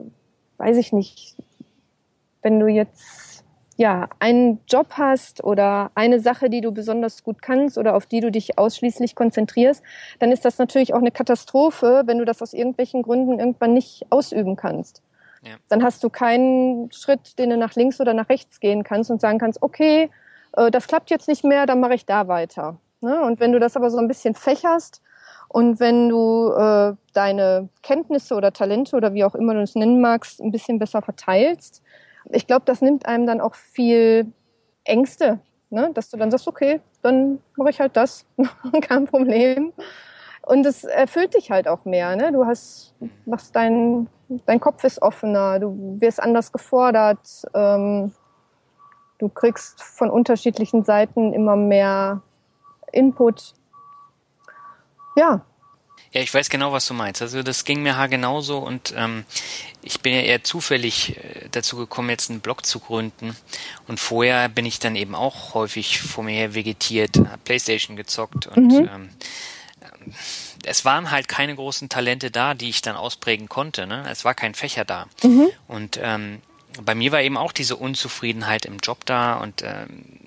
[0.58, 1.36] weiß ich nicht,
[2.44, 3.44] wenn du jetzt
[3.78, 8.20] ja, einen Job hast oder eine Sache, die du besonders gut kannst oder auf die
[8.20, 9.82] du dich ausschließlich konzentrierst,
[10.20, 14.06] dann ist das natürlich auch eine Katastrophe, wenn du das aus irgendwelchen Gründen irgendwann nicht
[14.12, 15.02] ausüben kannst.
[15.42, 15.56] Ja.
[15.70, 19.20] Dann hast du keinen Schritt, den du nach links oder nach rechts gehen kannst und
[19.20, 20.12] sagen kannst, okay,
[20.56, 22.78] äh, das klappt jetzt nicht mehr, dann mache ich da weiter.
[23.02, 23.22] Ne?
[23.24, 25.02] Und wenn du das aber so ein bisschen fächerst
[25.54, 30.02] und wenn du äh, deine Kenntnisse oder Talente oder wie auch immer du es nennen
[30.02, 31.84] magst, ein bisschen besser verteilst,
[32.32, 34.34] ich glaube, das nimmt einem dann auch viel
[34.84, 35.40] Ängste,
[35.70, 35.92] ne?
[35.94, 38.26] dass du dann sagst, okay, dann mache ich halt das,
[38.82, 39.74] kein Problem.
[40.42, 42.16] Und es erfüllt dich halt auch mehr.
[42.16, 42.32] Ne?
[42.32, 42.96] Du hast,
[43.28, 44.08] machst dein,
[44.48, 48.12] dein Kopf ist offener, du wirst anders gefordert, ähm,
[49.20, 52.24] du kriegst von unterschiedlichen Seiten immer mehr
[52.92, 53.54] Input.
[55.16, 55.46] Ja,
[56.14, 57.24] ja, ich weiß genau, was du meinst.
[57.24, 59.26] Also das ging mir genauso und ähm,
[59.82, 63.36] ich bin ja eher zufällig äh, dazu gekommen, jetzt einen Blog zu gründen.
[63.88, 68.68] Und vorher bin ich dann eben auch häufig vor mir her vegetiert, Playstation gezockt und
[68.68, 68.90] mhm.
[68.94, 69.10] ähm,
[70.66, 73.88] es waren halt keine großen Talente da, die ich dann ausprägen konnte.
[73.88, 74.06] Ne?
[74.10, 75.08] Es war kein Fächer da.
[75.24, 75.50] Mhm.
[75.68, 76.42] Und ähm,
[76.82, 80.23] bei mir war eben auch diese Unzufriedenheit im Job da und ähm,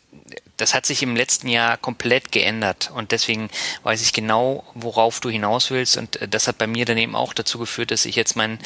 [0.56, 3.50] das hat sich im letzten Jahr komplett geändert und deswegen
[3.82, 7.14] weiß ich genau, worauf du hinaus willst und äh, das hat bei mir dann eben
[7.14, 8.58] auch dazu geführt, dass ich jetzt meinen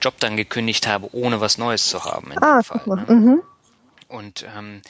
[0.00, 2.32] Job dann gekündigt habe, ohne was Neues zu haben.
[2.38, 3.04] ah, Fall, ne?
[3.08, 3.42] mhm.
[4.08, 4.82] Und ähm,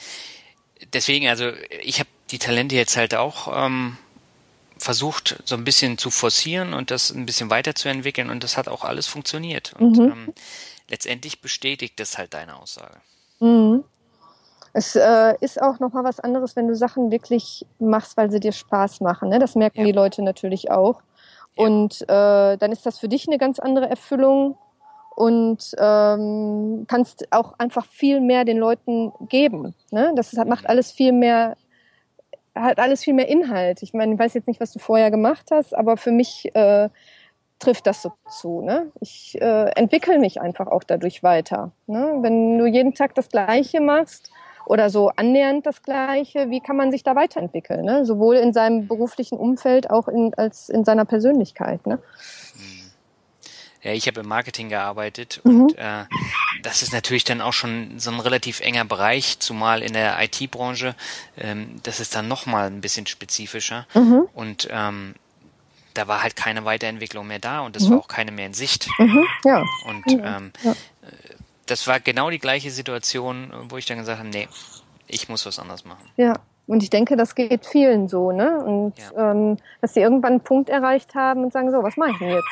[0.93, 3.97] deswegen, also ich habe die Talente jetzt halt auch ähm,
[4.77, 8.83] versucht, so ein bisschen zu forcieren und das ein bisschen weiterzuentwickeln und das hat auch
[8.83, 9.73] alles funktioniert.
[9.77, 10.11] Und mhm.
[10.11, 10.33] ähm,
[10.89, 12.97] letztendlich bestätigt das halt deine Aussage.
[13.39, 13.83] Mhm.
[14.73, 18.51] Es äh, ist auch nochmal was anderes, wenn du Sachen wirklich machst, weil sie dir
[18.51, 19.29] Spaß machen.
[19.29, 19.39] Ne?
[19.39, 19.85] Das merken ja.
[19.85, 21.01] die Leute natürlich auch.
[21.55, 21.65] Ja.
[21.65, 24.57] Und äh, dann ist das für dich eine ganz andere Erfüllung
[25.15, 29.75] und ähm, kannst auch einfach viel mehr den Leuten geben.
[29.91, 30.13] Ne?
[30.15, 31.57] Das hat, macht alles viel mehr,
[32.55, 33.83] hat alles viel mehr Inhalt.
[33.83, 36.87] Ich meine, ich weiß jetzt nicht, was du vorher gemacht hast, aber für mich äh,
[37.59, 38.61] trifft das so zu.
[38.61, 38.91] Ne?
[39.01, 41.71] Ich äh, entwickle mich einfach auch dadurch weiter.
[41.87, 42.19] Ne?
[42.21, 44.31] Wenn du jeden Tag das Gleiche machst,
[44.69, 46.51] oder so annähernd das Gleiche.
[46.51, 47.83] Wie kann man sich da weiterentwickeln?
[47.83, 48.05] Ne?
[48.05, 51.87] Sowohl in seinem beruflichen Umfeld auch in, als in seiner Persönlichkeit.
[51.87, 51.95] Ne?
[51.95, 52.91] Mhm.
[53.81, 55.61] Ja, ich habe im Marketing gearbeitet mhm.
[55.61, 56.03] und äh,
[56.61, 60.95] das ist natürlich dann auch schon so ein relativ enger Bereich, zumal in der IT-Branche.
[61.37, 64.27] Ähm, das ist dann nochmal ein bisschen spezifischer mhm.
[64.35, 65.15] und ähm,
[65.95, 67.93] da war halt keine Weiterentwicklung mehr da und es mhm.
[67.93, 68.87] war auch keine mehr in Sicht.
[68.99, 69.25] Mhm.
[69.45, 69.65] Ja.
[69.85, 70.75] Und ähm, ja
[71.69, 74.47] das war genau die gleiche Situation, wo ich dann gesagt habe, nee,
[75.07, 76.03] ich muss was anderes machen.
[76.17, 76.33] Ja,
[76.67, 78.63] und ich denke, das geht vielen so, ne?
[78.63, 79.31] Und ja.
[79.31, 82.29] ähm, dass sie irgendwann einen Punkt erreicht haben und sagen, so, was mache ich denn
[82.29, 82.47] jetzt?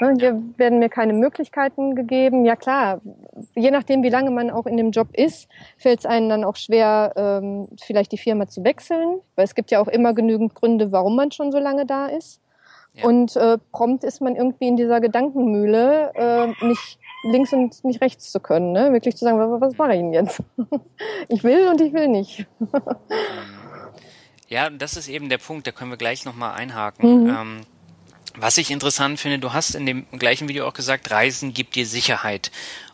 [0.00, 2.44] Ne, hier werden mir keine Möglichkeiten gegeben.
[2.44, 3.00] Ja klar,
[3.54, 6.56] je nachdem, wie lange man auch in dem Job ist, fällt es einem dann auch
[6.56, 10.92] schwer, ähm, vielleicht die Firma zu wechseln, weil es gibt ja auch immer genügend Gründe,
[10.92, 12.42] warum man schon so lange da ist.
[12.96, 13.04] Ja.
[13.04, 18.32] Und äh, prompt ist man irgendwie in dieser Gedankenmühle, äh, nicht links und nicht rechts
[18.32, 18.72] zu können.
[18.72, 18.92] Ne?
[18.92, 20.42] Wirklich zu sagen, was, was mache ich denn jetzt?
[21.28, 22.46] ich will und ich will nicht.
[24.48, 27.24] ja, das ist eben der Punkt, da können wir gleich nochmal einhaken.
[27.24, 27.28] Mhm.
[27.28, 27.60] Ähm,
[28.38, 31.86] was ich interessant finde, du hast in dem gleichen Video auch gesagt, Reisen gibt dir
[31.86, 32.50] Sicherheit.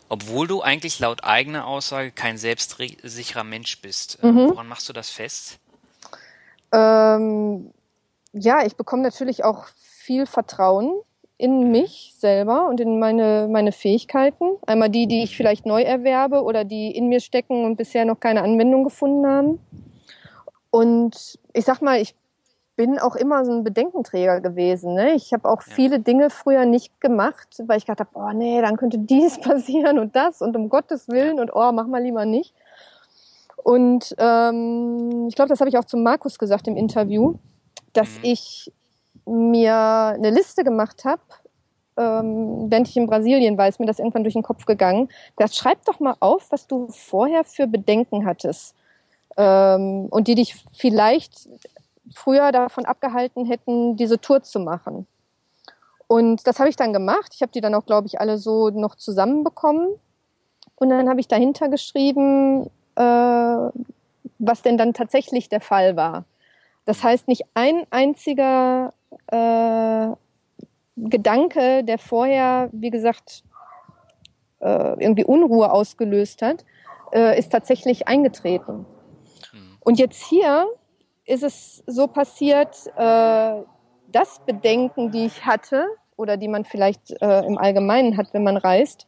[0.09, 4.19] Obwohl du eigentlich laut eigener Aussage kein selbstsicherer Mensch bist.
[4.21, 4.49] Äh, mhm.
[4.49, 5.59] Woran machst du das fest?
[6.73, 7.71] Ähm,
[8.33, 9.67] ja, ich bekomme natürlich auch
[10.03, 10.91] viel Vertrauen
[11.37, 14.57] in mich selber und in meine, meine Fähigkeiten.
[14.65, 18.19] Einmal die, die ich vielleicht neu erwerbe oder die in mir stecken und bisher noch
[18.19, 19.59] keine Anwendung gefunden haben.
[20.71, 22.15] Und ich sag mal, ich
[22.75, 24.95] bin auch immer so ein Bedenkenträger gewesen.
[24.95, 25.13] Ne?
[25.13, 25.73] Ich habe auch ja.
[25.73, 29.99] viele Dinge früher nicht gemacht, weil ich gedacht habe, oh nee, dann könnte dies passieren
[29.99, 32.53] und das und um Gottes Willen und oh, mach mal lieber nicht.
[33.57, 37.35] Und ähm, ich glaube, das habe ich auch zu Markus gesagt im Interview,
[37.93, 38.23] dass mhm.
[38.23, 38.71] ich
[39.25, 41.21] mir eine Liste gemacht habe,
[41.97, 45.09] ähm, während ich in Brasilien war, ist mir das irgendwann durch den Kopf gegangen.
[45.37, 48.75] Das schreib doch mal auf, was du vorher für Bedenken hattest
[49.37, 51.49] ähm, und die dich vielleicht
[52.13, 55.07] früher davon abgehalten hätten, diese Tour zu machen.
[56.07, 57.31] Und das habe ich dann gemacht.
[57.35, 59.87] Ich habe die dann auch, glaube ich, alle so noch zusammenbekommen.
[60.75, 63.69] Und dann habe ich dahinter geschrieben, äh,
[64.39, 66.25] was denn dann tatsächlich der Fall war.
[66.85, 68.93] Das heißt, nicht ein einziger
[69.27, 70.07] äh,
[70.95, 73.43] Gedanke, der vorher, wie gesagt,
[74.59, 76.65] äh, irgendwie Unruhe ausgelöst hat,
[77.11, 78.85] äh, ist tatsächlich eingetreten.
[79.51, 79.77] Mhm.
[79.79, 80.67] Und jetzt hier
[81.25, 83.61] ist es so passiert, äh,
[84.07, 85.85] das Bedenken, die ich hatte
[86.15, 89.07] oder die man vielleicht äh, im Allgemeinen hat, wenn man reist,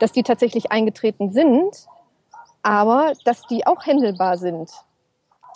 [0.00, 1.86] dass die tatsächlich eingetreten sind,
[2.62, 4.70] aber dass die auch händelbar sind.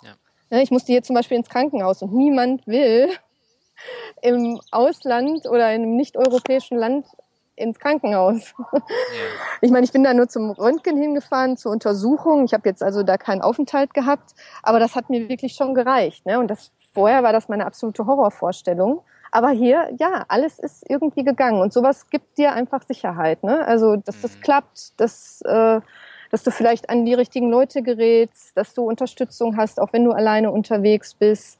[0.03, 0.13] Ja.
[0.49, 3.09] Ne, ich musste hier zum Beispiel ins Krankenhaus und niemand will
[4.21, 7.05] im Ausland oder in einem nicht-europäischen Land
[7.55, 8.53] ins Krankenhaus.
[9.63, 12.45] Ich meine, ich bin da nur zum Röntgen hingefahren, zur Untersuchung.
[12.45, 14.31] Ich habe jetzt also da keinen Aufenthalt gehabt,
[14.63, 16.25] aber das hat mir wirklich schon gereicht.
[16.25, 16.39] Ne?
[16.39, 19.03] Und das vorher war das meine absolute Horrorvorstellung.
[19.31, 21.61] Aber hier, ja, alles ist irgendwie gegangen.
[21.61, 23.43] Und sowas gibt dir einfach Sicherheit.
[23.43, 23.63] Ne?
[23.67, 24.41] Also, dass das mhm.
[24.41, 25.79] klappt, dass, äh,
[26.31, 30.11] dass du vielleicht an die richtigen Leute gerätst, dass du Unterstützung hast, auch wenn du
[30.11, 31.59] alleine unterwegs bist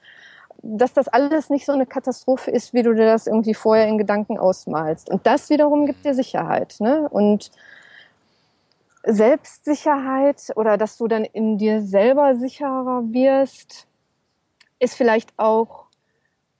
[0.63, 3.97] dass das alles nicht so eine Katastrophe ist, wie du dir das irgendwie vorher in
[3.97, 5.09] Gedanken ausmalst.
[5.09, 6.75] Und das wiederum gibt dir Sicherheit.
[6.79, 7.07] Ne?
[7.09, 7.51] Und
[9.03, 13.87] Selbstsicherheit oder dass du dann in dir selber sicherer wirst,
[14.79, 15.85] ist vielleicht auch,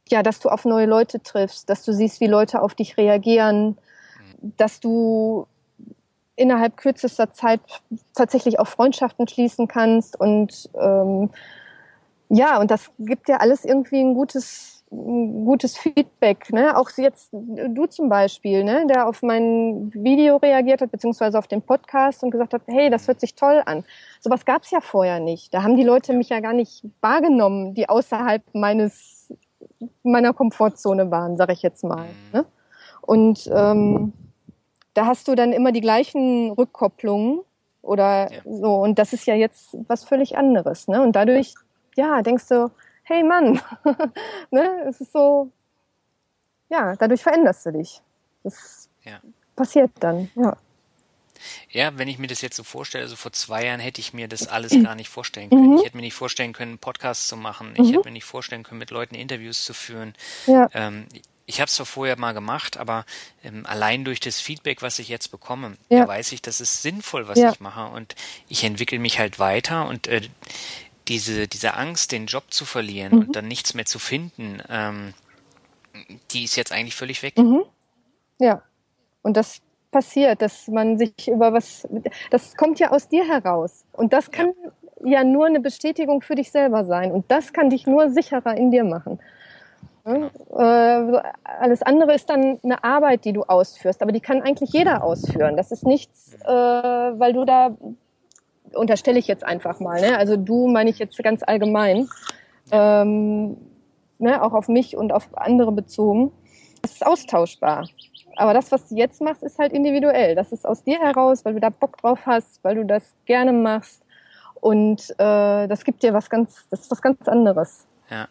[0.09, 3.77] ja, dass du auf neue Leute triffst, dass du siehst, wie Leute auf dich reagieren,
[4.41, 5.45] dass du
[6.35, 7.61] innerhalb kürzester Zeit
[8.15, 11.29] tatsächlich auch Freundschaften schließen kannst und ähm,
[12.33, 16.51] ja, und das gibt ja alles irgendwie ein gutes, ein gutes Feedback.
[16.53, 16.77] Ne?
[16.77, 18.87] Auch jetzt du zum Beispiel, ne?
[18.87, 23.07] der auf mein Video reagiert hat, beziehungsweise auf den Podcast und gesagt hat, hey, das
[23.09, 23.83] hört sich toll an.
[24.21, 25.53] Sowas gab's ja vorher nicht.
[25.53, 29.33] Da haben die Leute mich ja gar nicht wahrgenommen, die außerhalb meines
[30.03, 32.05] meiner Komfortzone waren, sag ich jetzt mal.
[32.31, 32.45] Ne?
[33.01, 34.13] Und ähm,
[34.93, 37.41] da hast du dann immer die gleichen Rückkopplungen
[37.81, 38.41] oder ja.
[38.45, 38.75] so.
[38.75, 40.87] Und das ist ja jetzt was völlig anderes.
[40.87, 41.01] Ne?
[41.01, 41.55] Und dadurch
[41.95, 42.71] ja, denkst du,
[43.03, 43.61] hey Mann,
[44.51, 44.85] ne?
[44.87, 45.51] es ist so,
[46.69, 48.01] ja, dadurch veränderst du dich.
[48.43, 49.19] Das ja.
[49.55, 50.57] passiert dann, ja.
[51.69, 54.27] Ja, wenn ich mir das jetzt so vorstelle, also vor zwei Jahren hätte ich mir
[54.27, 55.71] das alles gar nicht vorstellen können.
[55.71, 55.77] Mhm.
[55.77, 57.73] Ich hätte mir nicht vorstellen können, einen Podcast zu machen.
[57.73, 57.93] Ich mhm.
[57.93, 60.13] hätte mir nicht vorstellen können, mit Leuten Interviews zu führen.
[60.45, 60.69] Ja.
[60.73, 61.07] Ähm,
[61.45, 63.05] ich habe es zwar vorher mal gemacht, aber
[63.43, 66.01] ähm, allein durch das Feedback, was ich jetzt bekomme, ja.
[66.01, 67.51] da weiß ich, das ist sinnvoll, was ja.
[67.51, 68.15] ich mache und
[68.47, 70.21] ich entwickle mich halt weiter und äh,
[71.11, 73.19] diese, diese Angst, den Job zu verlieren mhm.
[73.19, 75.13] und dann nichts mehr zu finden, ähm,
[76.31, 77.37] die ist jetzt eigentlich völlig weg.
[77.37, 77.63] Mhm.
[78.39, 78.61] Ja.
[79.21, 81.85] Und das passiert, dass man sich über was,
[82.29, 83.83] das kommt ja aus dir heraus.
[83.91, 84.53] Und das kann
[85.03, 87.11] ja, ja nur eine Bestätigung für dich selber sein.
[87.11, 89.19] Und das kann dich nur sicherer in dir machen.
[90.05, 90.31] Genau.
[90.57, 95.03] Äh, alles andere ist dann eine Arbeit, die du ausführst, aber die kann eigentlich jeder
[95.03, 95.57] ausführen.
[95.57, 97.75] Das ist nichts, äh, weil du da
[98.73, 100.01] unterstelle ich jetzt einfach mal.
[100.01, 100.17] Ne?
[100.17, 102.09] Also du meine ich jetzt ganz allgemein,
[102.71, 103.57] ähm,
[104.19, 104.41] ne?
[104.43, 106.31] auch auf mich und auf andere bezogen.
[106.81, 107.87] Das ist austauschbar.
[108.37, 110.35] Aber das, was du jetzt machst, ist halt individuell.
[110.35, 113.51] Das ist aus dir heraus, weil du da Bock drauf hast, weil du das gerne
[113.51, 114.05] machst.
[114.55, 117.85] Und äh, das gibt dir was ganz, das ist was ganz anderes.
[118.09, 118.27] Ja.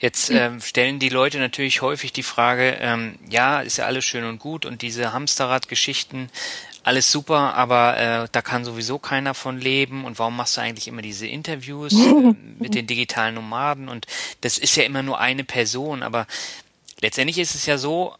[0.00, 4.24] Jetzt ähm, stellen die Leute natürlich häufig die Frage, ähm, ja, ist ja alles schön
[4.24, 6.28] und gut und diese Hamsterrad-Geschichten,
[6.84, 10.88] alles super, aber äh, da kann sowieso keiner von leben und warum machst du eigentlich
[10.88, 14.06] immer diese Interviews äh, mit den digitalen Nomaden und
[14.40, 16.26] das ist ja immer nur eine Person, aber
[17.00, 18.14] letztendlich ist es ja so,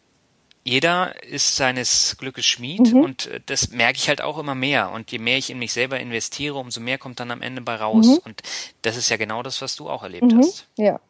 [0.64, 3.02] jeder ist seines Glückes Schmied mhm.
[3.02, 4.92] und äh, das merke ich halt auch immer mehr.
[4.92, 7.74] Und je mehr ich in mich selber investiere, umso mehr kommt dann am Ende bei
[7.74, 8.06] raus.
[8.06, 8.18] Mhm.
[8.24, 8.42] Und
[8.82, 10.38] das ist ja genau das, was du auch erlebt mhm.
[10.38, 10.68] hast.
[10.76, 11.00] Ja.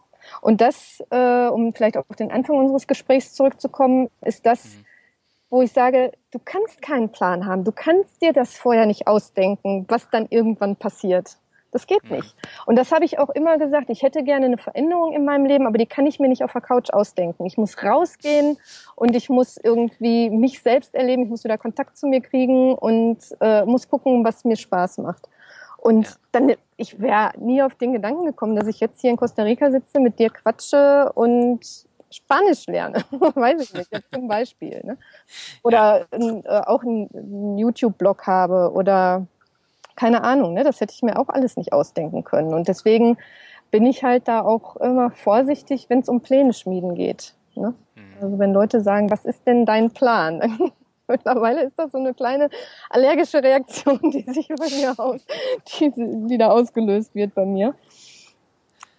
[0.41, 4.82] Und das, äh, um vielleicht auf den Anfang unseres Gesprächs zurückzukommen, ist das, mhm.
[5.53, 7.63] Wo ich sage, du kannst keinen Plan haben.
[7.63, 11.37] Du kannst dir das vorher nicht ausdenken, was dann irgendwann passiert.
[11.73, 12.35] Das geht nicht.
[12.65, 13.91] Und das habe ich auch immer gesagt.
[13.91, 16.53] Ich hätte gerne eine Veränderung in meinem Leben, aber die kann ich mir nicht auf
[16.53, 17.45] der Couch ausdenken.
[17.45, 18.57] Ich muss rausgehen
[18.97, 21.25] und ich muss irgendwie mich selbst erleben.
[21.25, 25.29] Ich muss wieder Kontakt zu mir kriegen und äh, muss gucken, was mir Spaß macht.
[25.77, 26.13] Und ja.
[26.33, 29.71] dann, ich wäre nie auf den Gedanken gekommen, dass ich jetzt hier in Costa Rica
[29.71, 31.61] sitze, mit dir quatsche und
[32.13, 33.05] Spanisch lerne.
[33.11, 34.81] Weiß ich nicht, jetzt zum Beispiel.
[34.85, 34.99] Ne?
[35.63, 36.29] Oder ja.
[36.45, 39.27] äh, auch einen YouTube-Blog habe oder
[39.97, 40.65] keine Ahnung, ne?
[40.65, 42.55] das hätte ich mir auch alles nicht ausdenken können.
[42.55, 43.19] Und deswegen
[43.71, 47.35] bin ich halt da auch immer vorsichtig, wenn es um Pläne schmieden geht.
[47.55, 47.75] Ne?
[47.95, 48.03] Mhm.
[48.21, 50.73] Also wenn Leute sagen, was ist denn dein Plan?
[51.09, 52.49] Mittlerweile ist das so eine kleine
[52.89, 55.21] allergische Reaktion, die sich bei mir aus,
[55.69, 57.75] die, die da ausgelöst wird bei mir.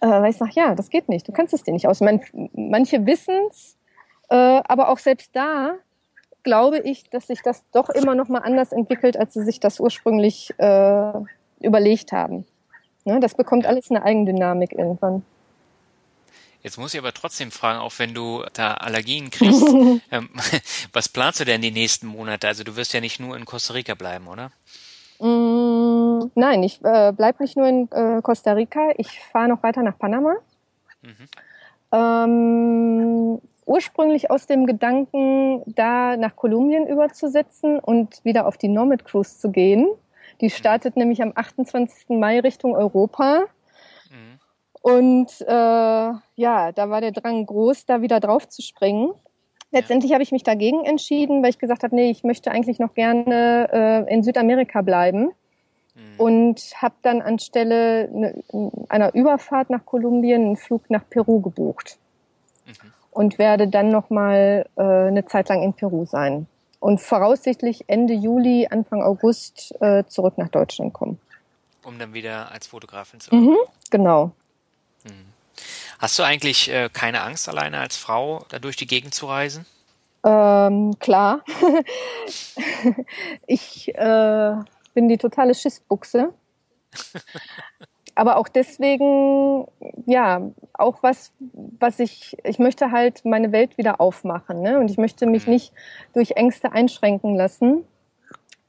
[0.04, 1.26] Äh, weil ich sage, ja, das geht nicht.
[1.26, 2.02] Du kannst es dir nicht aus.
[2.02, 2.20] Man,
[2.52, 3.78] manche wissen's,
[4.28, 5.76] äh, aber auch selbst da
[6.42, 9.80] glaube ich, dass sich das doch immer noch mal anders entwickelt, als sie sich das
[9.80, 11.12] ursprünglich äh,
[11.60, 12.44] überlegt haben.
[13.06, 13.18] Ne?
[13.18, 15.24] Das bekommt alles eine Eigendynamik irgendwann.
[16.62, 19.66] Jetzt muss ich aber trotzdem fragen, auch wenn du da Allergien kriegst,
[20.10, 20.28] ähm,
[20.92, 22.46] was planst du denn die nächsten Monate?
[22.46, 24.52] Also du wirst ja nicht nur in Costa Rica bleiben, oder?
[25.20, 29.82] Mm, nein, ich äh, bleibe nicht nur in äh, Costa Rica, ich fahre noch weiter
[29.82, 30.34] nach Panama.
[31.02, 31.28] Mhm.
[31.92, 39.38] Ähm, ursprünglich aus dem Gedanken, da nach Kolumbien überzusetzen und wieder auf die Nomad Cruise
[39.38, 39.88] zu gehen.
[40.40, 42.08] Die startet nämlich am 28.
[42.18, 43.44] Mai Richtung Europa.
[44.10, 44.38] Mhm.
[44.82, 49.12] Und äh, ja, da war der Drang groß, da wieder drauf zu springen.
[49.74, 52.94] Letztendlich habe ich mich dagegen entschieden, weil ich gesagt habe, nee, ich möchte eigentlich noch
[52.94, 53.68] gerne
[54.08, 55.30] äh, in Südamerika bleiben.
[55.94, 56.14] Mhm.
[56.18, 58.42] Und habe dann anstelle ne,
[58.88, 61.98] einer Überfahrt nach Kolumbien einen Flug nach Peru gebucht.
[62.66, 66.46] Mhm und werde dann nochmal äh, eine Zeit lang in Peru sein.
[66.80, 71.18] Und voraussichtlich Ende Juli, Anfang August äh, zurück nach Deutschland kommen.
[71.84, 73.52] Um dann wieder als Fotografin zu arbeiten.
[73.52, 73.56] Mhm,
[73.90, 74.32] genau.
[76.04, 79.64] Hast du eigentlich äh, keine Angst, alleine als Frau da durch die Gegend zu reisen?
[80.22, 81.42] Ähm, klar.
[83.46, 84.52] ich äh,
[84.92, 86.34] bin die totale Schissbuchse.
[88.14, 89.66] aber auch deswegen,
[90.04, 90.42] ja,
[90.74, 91.32] auch was,
[91.78, 94.78] was ich, ich möchte halt meine Welt wieder aufmachen, ne?
[94.78, 95.54] Und ich möchte mich mhm.
[95.54, 95.72] nicht
[96.12, 97.82] durch Ängste einschränken lassen.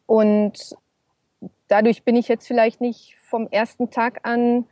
[0.05, 0.77] Und
[1.67, 4.65] dadurch bin ich jetzt vielleicht nicht vom ersten Tag an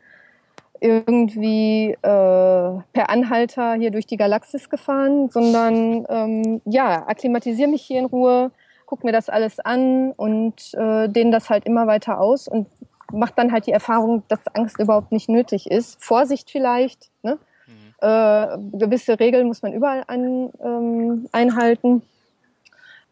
[0.84, 8.00] irgendwie äh, per Anhalter hier durch die Galaxis gefahren, sondern ähm, ja, akklimatisiere mich hier
[8.00, 8.52] in Ruhe,
[8.86, 12.68] guck mir das alles an und äh, dehne das halt immer weiter aus und
[13.14, 16.04] macht dann halt die Erfahrung, dass Angst überhaupt nicht nötig ist.
[16.04, 17.10] Vorsicht vielleicht.
[17.22, 17.38] Ne?
[17.68, 17.94] Mhm.
[18.02, 22.02] Äh, gewisse Regeln muss man überall an, ähm, einhalten.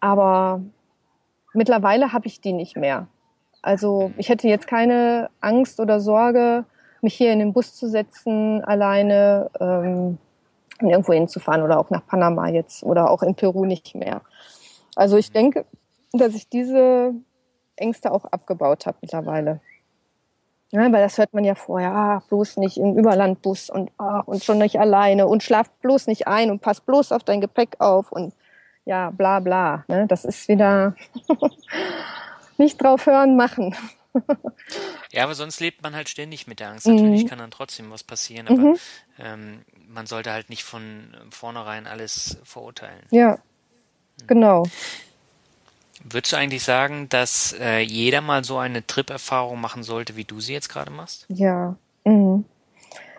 [0.01, 0.61] Aber
[1.53, 3.07] mittlerweile habe ich die nicht mehr.
[3.61, 6.65] Also ich hätte jetzt keine Angst oder Sorge,
[7.03, 10.17] mich hier in den Bus zu setzen, alleine ähm,
[10.79, 14.21] irgendwo hinzufahren oder auch nach Panama jetzt oder auch in Peru nicht mehr.
[14.95, 15.65] Also ich denke,
[16.13, 17.13] dass ich diese
[17.75, 19.61] Ängste auch abgebaut habe mittlerweile.
[20.71, 24.41] Ja, weil das hört man ja vorher, ah, bloß nicht im Überlandbus und, ah, und
[24.43, 28.11] schon nicht alleine und schlaf bloß nicht ein und pass bloß auf dein Gepäck auf
[28.11, 28.33] und
[28.85, 29.83] ja, bla bla.
[29.87, 30.07] Ne?
[30.07, 30.95] Das ist wieder
[32.57, 33.75] nicht drauf hören, machen.
[35.11, 36.87] Ja, aber sonst lebt man halt ständig mit der Angst.
[36.87, 37.27] Natürlich mhm.
[37.27, 38.75] kann dann trotzdem was passieren, aber mhm.
[39.19, 43.03] ähm, man sollte halt nicht von vornherein alles verurteilen.
[43.11, 43.39] Ja,
[44.27, 44.65] genau.
[46.03, 50.39] Würdest du eigentlich sagen, dass äh, jeder mal so eine Trip-Erfahrung machen sollte, wie du
[50.39, 51.25] sie jetzt gerade machst?
[51.29, 51.75] Ja.
[52.05, 52.45] Mhm.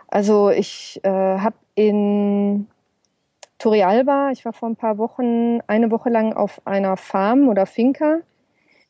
[0.08, 2.66] Also ich äh, habe in
[3.58, 8.18] Torrealba, ich war vor ein paar Wochen eine Woche lang auf einer Farm oder Finca.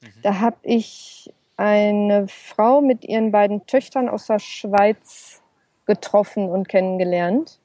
[0.00, 0.08] Mhm.
[0.22, 5.42] Da habe ich eine Frau mit ihren beiden Töchtern aus der Schweiz
[5.86, 7.58] getroffen und kennengelernt.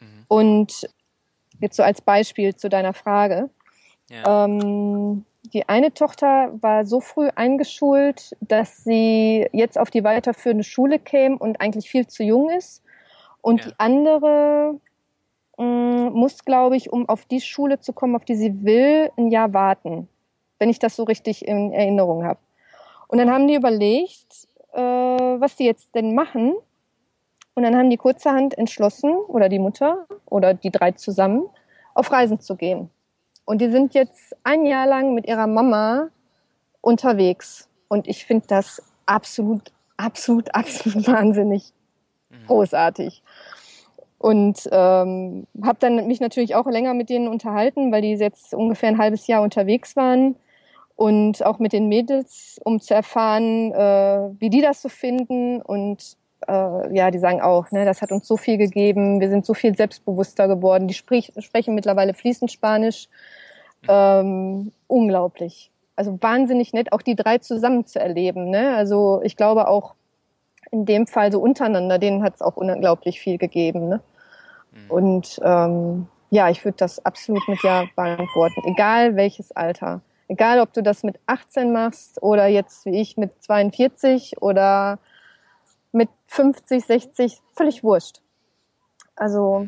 [0.00, 0.24] Mhm.
[0.28, 0.88] Und
[1.60, 3.50] jetzt so als Beispiel zu deiner Frage.
[4.08, 4.44] Ja.
[4.44, 5.24] Ähm,
[5.54, 11.38] die eine Tochter war so früh eingeschult, dass sie jetzt auf die weiterführende Schule käme
[11.38, 12.82] und eigentlich viel zu jung ist.
[13.40, 13.70] Und Ja.
[13.70, 14.78] die andere
[15.58, 19.28] mh, muss, glaube ich, um auf die Schule zu kommen, auf die sie will, ein
[19.28, 20.08] Jahr warten,
[20.58, 22.38] wenn ich das so richtig in Erinnerung habe.
[23.10, 26.54] Und dann haben die überlegt, äh, was die jetzt denn machen.
[27.54, 31.48] Und dann haben die kurzerhand entschlossen, oder die Mutter oder die drei zusammen,
[31.92, 32.88] auf Reisen zu gehen.
[33.44, 36.10] Und die sind jetzt ein Jahr lang mit ihrer Mama
[36.82, 37.68] unterwegs.
[37.88, 41.72] Und ich finde das absolut, absolut, absolut wahnsinnig
[42.46, 43.24] großartig.
[44.18, 48.90] Und ähm, habe dann mich natürlich auch länger mit denen unterhalten, weil die jetzt ungefähr
[48.90, 50.36] ein halbes Jahr unterwegs waren.
[51.00, 55.62] Und auch mit den Mädels, um zu erfahren, äh, wie die das so finden.
[55.62, 59.46] Und äh, ja, die sagen auch, ne, das hat uns so viel gegeben, wir sind
[59.46, 60.88] so viel selbstbewusster geworden.
[60.88, 63.08] Die sprich, sprechen mittlerweile fließend Spanisch.
[63.88, 65.70] Ähm, unglaublich.
[65.96, 68.50] Also wahnsinnig nett, auch die drei zusammen zu erleben.
[68.50, 68.76] Ne?
[68.76, 69.94] Also ich glaube auch
[70.70, 73.88] in dem Fall so untereinander, denen hat es auch unglaublich viel gegeben.
[73.88, 74.02] Ne?
[74.90, 80.02] Und ähm, ja, ich würde das absolut mit Ja beantworten, egal welches Alter.
[80.30, 85.00] Egal, ob du das mit 18 machst oder jetzt wie ich mit 42 oder
[85.90, 88.20] mit 50, 60, völlig wurscht.
[89.16, 89.66] Also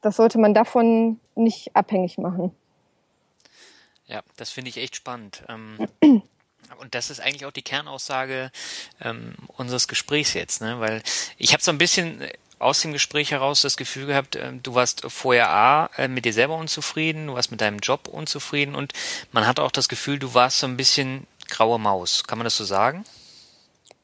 [0.00, 2.56] das sollte man davon nicht abhängig machen.
[4.06, 5.44] Ja, das finde ich echt spannend.
[5.50, 5.86] Ähm,
[6.78, 8.50] und das ist eigentlich auch die Kernaussage
[9.02, 10.80] ähm, unseres Gesprächs jetzt, ne?
[10.80, 11.02] Weil
[11.36, 12.26] ich habe so ein bisschen
[12.62, 16.32] aus dem Gespräch heraus das Gefühl gehabt, äh, du warst vorher A, äh, mit dir
[16.32, 18.92] selber unzufrieden, du warst mit deinem Job unzufrieden und
[19.32, 22.24] man hat auch das Gefühl, du warst so ein bisschen graue Maus.
[22.24, 23.04] Kann man das so sagen?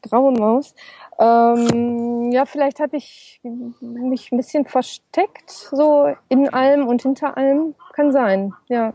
[0.02, 0.74] Graue Maus.
[1.18, 7.74] Ähm, ja, vielleicht habe ich mich ein bisschen versteckt, so in allem und hinter allem.
[7.92, 8.92] Kann sein, ja.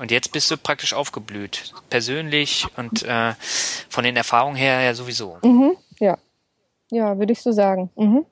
[0.00, 1.74] Und jetzt bist du praktisch aufgeblüht.
[1.90, 3.34] Persönlich und äh,
[3.90, 5.38] von den Erfahrungen her ja sowieso.
[5.42, 5.76] Mhm,
[6.92, 7.18] ja.
[7.18, 7.90] Würde ich so sagen.
[7.96, 8.24] Mhm.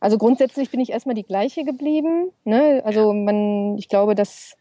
[0.00, 2.30] Also grundsätzlich bin ich erstmal die gleiche geblieben.
[2.44, 2.82] Ne?
[2.84, 4.56] Also man, ich glaube, dass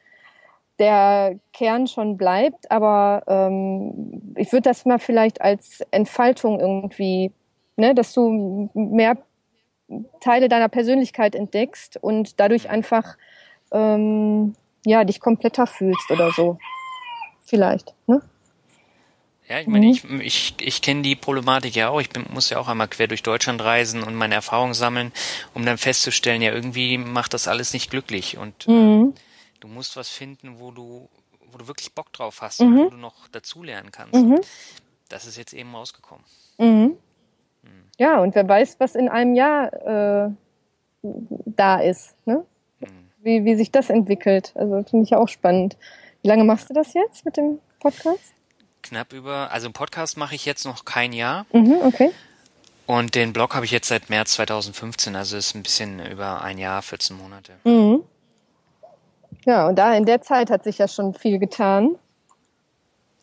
[0.80, 7.32] der Kern schon bleibt, aber ähm, ich würde das mal vielleicht als Entfaltung irgendwie,
[7.78, 9.18] ne, dass du mehr
[10.20, 13.18] Teile deiner Persönlichkeit entdeckst und dadurch einfach
[13.72, 14.56] ähm,
[14.86, 16.58] ja dich kompletter fühlst oder so.
[17.46, 17.94] Vielleicht.
[18.08, 18.22] Ne?
[19.48, 19.92] Ja, ich meine, Mhm.
[19.92, 22.00] ich, ich, ich kenne die Problematik ja auch.
[22.02, 25.12] Ich bin, muss ja auch einmal quer durch Deutschland reisen und meine Erfahrungen sammeln,
[25.54, 28.38] um dann festzustellen, ja, irgendwie macht das alles nicht glücklich.
[28.38, 29.14] Und äh, Mhm.
[29.60, 31.08] du musst was finden, wo du,
[31.52, 32.68] wo du wirklich Bock drauf hast Mhm.
[32.80, 34.16] und wo du noch dazulernen kannst.
[34.16, 34.40] Mhm.
[35.10, 36.24] Das ist jetzt eben rausgekommen.
[36.58, 36.96] Mhm.
[38.00, 40.30] Ja, und wer weiß, was in einem Jahr äh,
[41.04, 42.46] da ist, ne?
[43.20, 44.52] Wie, wie sich das entwickelt.
[44.56, 45.78] Also finde ich ja auch spannend.
[46.22, 48.34] Wie lange machst du das jetzt mit dem Podcast?
[48.86, 52.12] Knapp über, also einen Podcast mache ich jetzt noch kein Jahr Mhm, okay.
[52.86, 56.58] und den Blog habe ich jetzt seit März 2015, also ist ein bisschen über ein
[56.58, 57.54] Jahr, 14 Monate.
[57.64, 58.04] Mhm.
[59.46, 61.96] Ja, und da in der Zeit hat sich ja schon viel getan.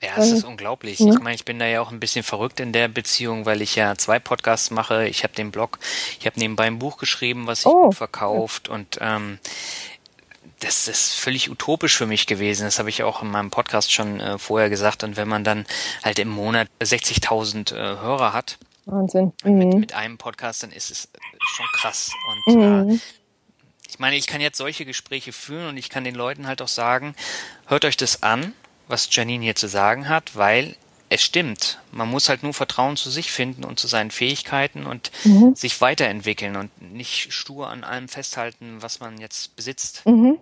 [0.02, 0.98] Ja, es ist unglaublich.
[0.98, 1.12] ja.
[1.12, 3.76] Ich meine, ich bin da ja auch ein bisschen verrückt in der Beziehung, weil ich
[3.76, 5.06] ja zwei Podcasts mache.
[5.06, 5.78] Ich habe den Blog,
[6.18, 7.92] ich habe nebenbei ein Buch geschrieben, was sich Oh.
[7.92, 9.38] verkauft und ähm,
[10.62, 12.64] das ist völlig utopisch für mich gewesen.
[12.64, 15.02] Das habe ich auch in meinem Podcast schon äh, vorher gesagt.
[15.04, 15.66] Und wenn man dann
[16.04, 19.32] halt im Monat 60.000 äh, Hörer hat Wahnsinn.
[19.44, 19.80] mit, Mhm.
[19.80, 21.08] mit einem Podcast, dann ist es
[21.40, 22.10] schon krass.
[22.46, 23.00] Und äh, Mhm.
[23.88, 26.68] ich meine, ich kann jetzt solche Gespräche führen und ich kann den Leuten halt auch
[26.68, 27.14] sagen,
[27.66, 28.52] hört euch das an,
[28.88, 30.76] was Janine hier zu sagen hat, weil
[31.08, 31.78] es stimmt.
[31.90, 35.54] Man muss halt nur Vertrauen zu sich finden und zu seinen Fähigkeiten und Mhm.
[35.54, 40.06] sich weiterentwickeln und nicht stur an allem festhalten, was man jetzt besitzt.
[40.06, 40.38] Mhm.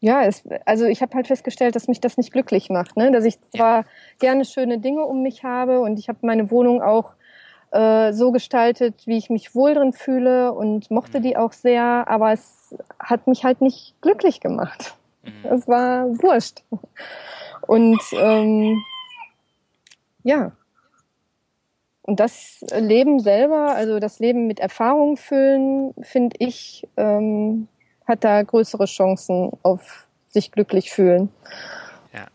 [0.00, 2.96] Ja, es, also ich habe halt festgestellt, dass mich das nicht glücklich macht.
[2.96, 3.10] Ne?
[3.10, 3.84] Dass ich zwar
[4.20, 7.14] gerne schöne Dinge um mich habe und ich habe meine Wohnung auch
[7.72, 12.32] äh, so gestaltet, wie ich mich wohl drin fühle und mochte die auch sehr, aber
[12.32, 14.94] es hat mich halt nicht glücklich gemacht.
[15.42, 16.62] Es war wurscht.
[17.66, 18.82] Und ähm,
[20.22, 20.52] ja.
[22.02, 27.68] Und das Leben selber, also das Leben mit Erfahrung füllen, finde ich, ähm,
[28.08, 31.30] hat da größere Chancen auf sich glücklich fühlen.
[32.12, 32.26] Ja.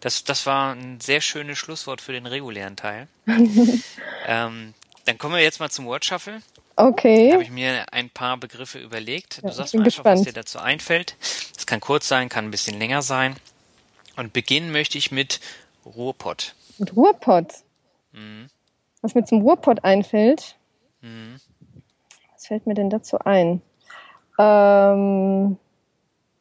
[0.00, 3.08] Das, das war ein sehr schönes Schlusswort für den regulären Teil.
[4.26, 4.74] ähm,
[5.06, 6.40] dann kommen wir jetzt mal zum Word Shuffle.
[6.76, 7.38] Da habe Okay.
[7.42, 9.36] ich mir ein paar Begriffe überlegt.
[9.42, 10.26] Ja, Du sagst ich bin mal einfach, was gespannt.
[10.28, 11.16] dir dazu einfällt.
[11.56, 13.34] Es kann kurz sein, kann ein bisschen länger sein.
[14.16, 15.40] Und beginnen möchte ich mit
[15.84, 16.54] Ruhrpott.
[16.78, 17.52] Mit Ruhrpott.
[18.12, 18.46] Mhm.
[19.00, 20.56] Was mir zum Ruhrpott einfällt,
[21.00, 21.40] Mhm.
[22.34, 23.60] was fällt mir denn dazu ein?
[24.38, 25.56] Ähm,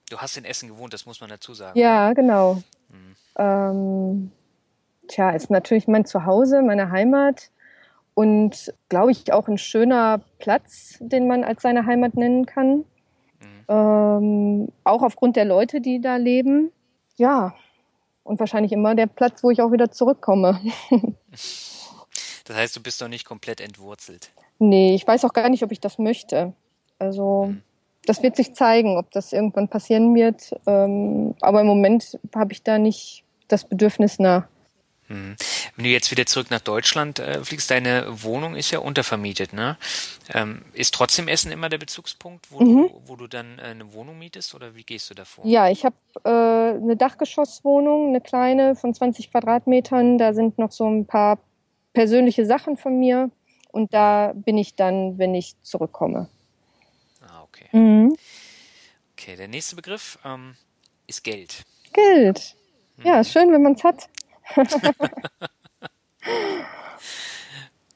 [0.10, 1.78] Du hast in Essen gewohnt, das muss man dazu sagen.
[1.78, 2.62] ja, genau.
[2.89, 3.16] Mhm.
[3.38, 4.32] Ähm,
[5.10, 7.50] tja, ist natürlich mein Zuhause, meine Heimat.
[8.14, 12.78] und glaube ich auch ein schöner Platz, den man als seine Heimat nennen kann.
[13.39, 13.66] Mhm.
[13.68, 16.72] Ähm, auch aufgrund der Leute, die da leben.
[17.18, 17.54] Ja,
[18.24, 20.60] und wahrscheinlich immer der Platz, wo ich auch wieder zurückkomme.
[21.32, 24.32] das heißt, du bist doch nicht komplett entwurzelt.
[24.60, 26.54] Nee, ich weiß auch gar nicht, ob ich das möchte.
[26.98, 27.62] Also mhm.
[28.08, 30.51] Das wird sich zeigen, ob das irgendwann passieren wird.
[30.66, 34.47] Ähm, aber im Moment habe ich da nicht das Bedürfnis nach.
[35.08, 35.36] Hm.
[35.76, 39.78] Wenn du jetzt wieder zurück nach Deutschland äh, fliegst, deine Wohnung ist ja untervermietet, ne?
[40.34, 42.89] Ähm, ist trotzdem Essen immer der Bezugspunkt, wo, mhm.
[42.89, 45.45] du, wo du dann äh, eine Wohnung mietest oder wie gehst du davor?
[45.45, 45.95] Ja, ich habe
[46.26, 50.18] äh, eine Dachgeschosswohnung, eine kleine von 20 Quadratmetern.
[50.18, 51.39] Da sind noch so ein paar
[51.93, 53.32] persönliche Sachen von mir
[53.72, 56.28] und da bin ich dann, wenn ich zurückkomme.
[57.58, 57.78] Okay.
[57.78, 58.18] Mhm.
[59.14, 60.55] Okay, der nächste Begriff ähm,
[61.08, 61.66] ist Geld.
[61.93, 62.55] Geld.
[63.03, 63.24] Ja, mhm.
[63.24, 64.08] schön, wenn man es hat.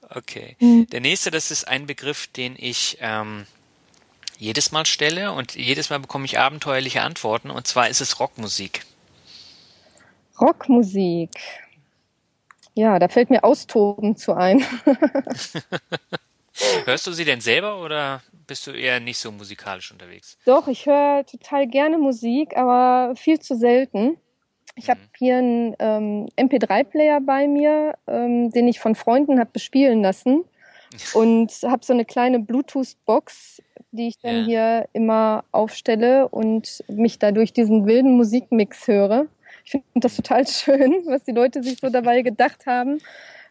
[0.09, 0.55] okay.
[0.59, 0.87] Mhm.
[0.87, 3.45] Der nächste, das ist ein Begriff, den ich ähm,
[4.37, 8.83] jedes Mal stelle und jedes Mal bekomme ich abenteuerliche Antworten und zwar ist es Rockmusik.
[10.39, 11.29] Rockmusik.
[12.73, 14.65] Ja, da fällt mir Austoben zu ein.
[16.85, 20.37] Hörst du sie denn selber oder bist du eher nicht so musikalisch unterwegs?
[20.45, 24.17] Doch, ich höre total gerne Musik, aber viel zu selten.
[24.75, 30.01] Ich habe hier einen ähm, MP3-Player bei mir, ähm, den ich von Freunden habe bespielen
[30.01, 30.43] lassen
[31.13, 33.61] und habe so eine kleine Bluetooth-Box,
[33.91, 34.45] die ich dann ja.
[34.45, 39.25] hier immer aufstelle und mich dadurch diesen wilden Musikmix höre.
[39.65, 42.99] Ich finde das total schön, was die Leute sich so dabei gedacht haben.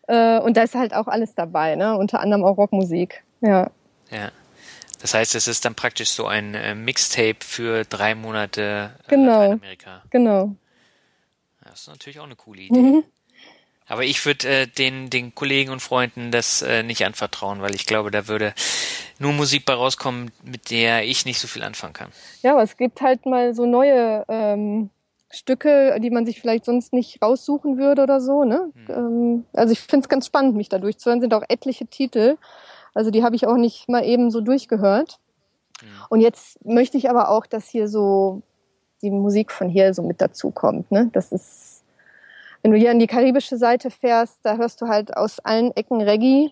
[0.09, 1.97] Äh, und da ist halt auch alles dabei, ne?
[1.97, 3.23] unter anderem auch Rockmusik.
[3.43, 3.71] Ja.
[4.11, 4.31] Ja.
[5.01, 9.53] Das heißt, es ist dann praktisch so ein äh, Mixtape für drei Monate äh, genau.
[9.53, 10.03] Amerika.
[10.11, 10.55] Genau.
[11.65, 12.79] Das ist natürlich auch eine coole Idee.
[12.79, 13.05] Mhm.
[13.87, 17.87] Aber ich würde äh, den, den Kollegen und Freunden das äh, nicht anvertrauen, weil ich
[17.87, 18.55] glaube, da würde
[19.19, 22.11] nur Musik bei rauskommen, mit der ich nicht so viel anfangen kann.
[22.43, 24.91] Ja, aber es gibt halt mal so neue ähm,
[25.29, 28.45] Stücke, die man sich vielleicht sonst nicht raussuchen würde oder so.
[28.45, 28.71] Ne?
[28.75, 28.95] Mhm.
[28.95, 31.21] Ähm, also ich finde es ganz spannend, mich da durchzuhören.
[31.21, 32.37] Sind auch etliche Titel.
[32.95, 35.19] Also die habe ich auch nicht mal eben so durchgehört.
[35.83, 35.87] Mhm.
[36.09, 38.43] Und jetzt möchte ich aber auch, dass hier so
[39.03, 40.91] die Musik von hier so mit dazu kommt.
[40.91, 41.09] Ne?
[41.13, 41.85] Das ist,
[42.63, 46.01] wenn du hier an die karibische Seite fährst, da hörst du halt aus allen Ecken
[46.01, 46.51] Reggae.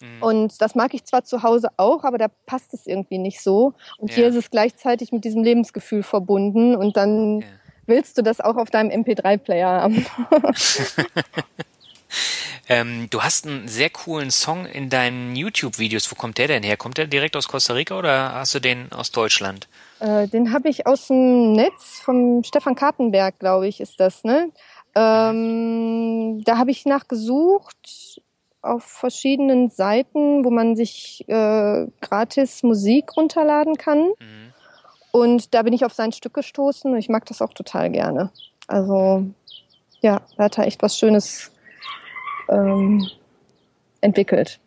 [0.00, 0.22] Mhm.
[0.22, 3.74] Und das mag ich zwar zu Hause auch, aber da passt es irgendwie nicht so.
[3.98, 4.16] Und ja.
[4.16, 6.76] hier ist es gleichzeitig mit diesem Lebensgefühl verbunden.
[6.76, 7.46] Und dann ja.
[7.86, 10.06] willst du das auch auf deinem MP3-Player haben.
[12.68, 16.10] Ähm, du hast einen sehr coolen Song in deinen YouTube-Videos.
[16.10, 16.76] Wo kommt der denn her?
[16.76, 19.68] Kommt der direkt aus Costa Rica oder hast du den aus Deutschland?
[20.00, 24.50] Äh, den habe ich aus dem Netz vom Stefan Kartenberg, glaube ich, ist das, ne?
[24.94, 28.20] Ähm, da habe ich nachgesucht
[28.60, 34.08] auf verschiedenen Seiten, wo man sich äh, gratis Musik runterladen kann.
[34.18, 34.52] Mhm.
[35.10, 36.94] Und da bin ich auf sein Stück gestoßen.
[36.96, 38.30] Ich mag das auch total gerne.
[38.66, 39.24] Also
[40.00, 41.50] ja, da hat er echt was Schönes
[42.48, 43.08] ähm,
[44.00, 44.60] entwickelt.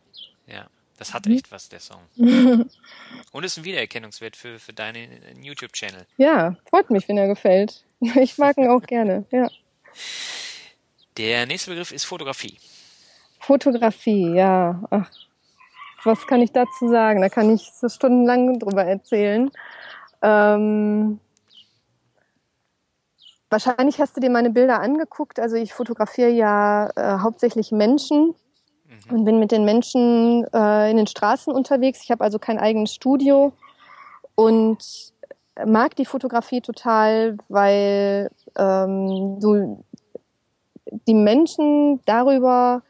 [0.47, 0.67] Ja,
[0.97, 2.01] das hat echt was, der Song.
[3.31, 5.09] Und ist ein Wiedererkennungswert für, für deinen
[5.41, 6.05] YouTube-Channel.
[6.17, 7.83] Ja, freut mich, wenn er gefällt.
[8.15, 9.47] Ich mag ihn auch gerne, ja.
[11.17, 12.57] Der nächste Begriff ist Fotografie.
[13.39, 14.83] Fotografie, ja.
[14.89, 15.11] Ach,
[16.03, 17.21] was kann ich dazu sagen?
[17.21, 19.51] Da kann ich so stundenlang drüber erzählen.
[20.21, 21.19] Ähm,
[23.51, 25.39] wahrscheinlich hast du dir meine Bilder angeguckt.
[25.39, 28.33] Also ich fotografiere ja äh, hauptsächlich Menschen
[29.07, 29.15] mhm.
[29.15, 32.01] und bin mit den Menschen äh, in den Straßen unterwegs.
[32.03, 33.51] Ich habe also kein eigenes Studio
[34.35, 34.79] und
[35.65, 39.83] mag die Fotografie total, weil ähm, du
[41.07, 42.81] die Menschen darüber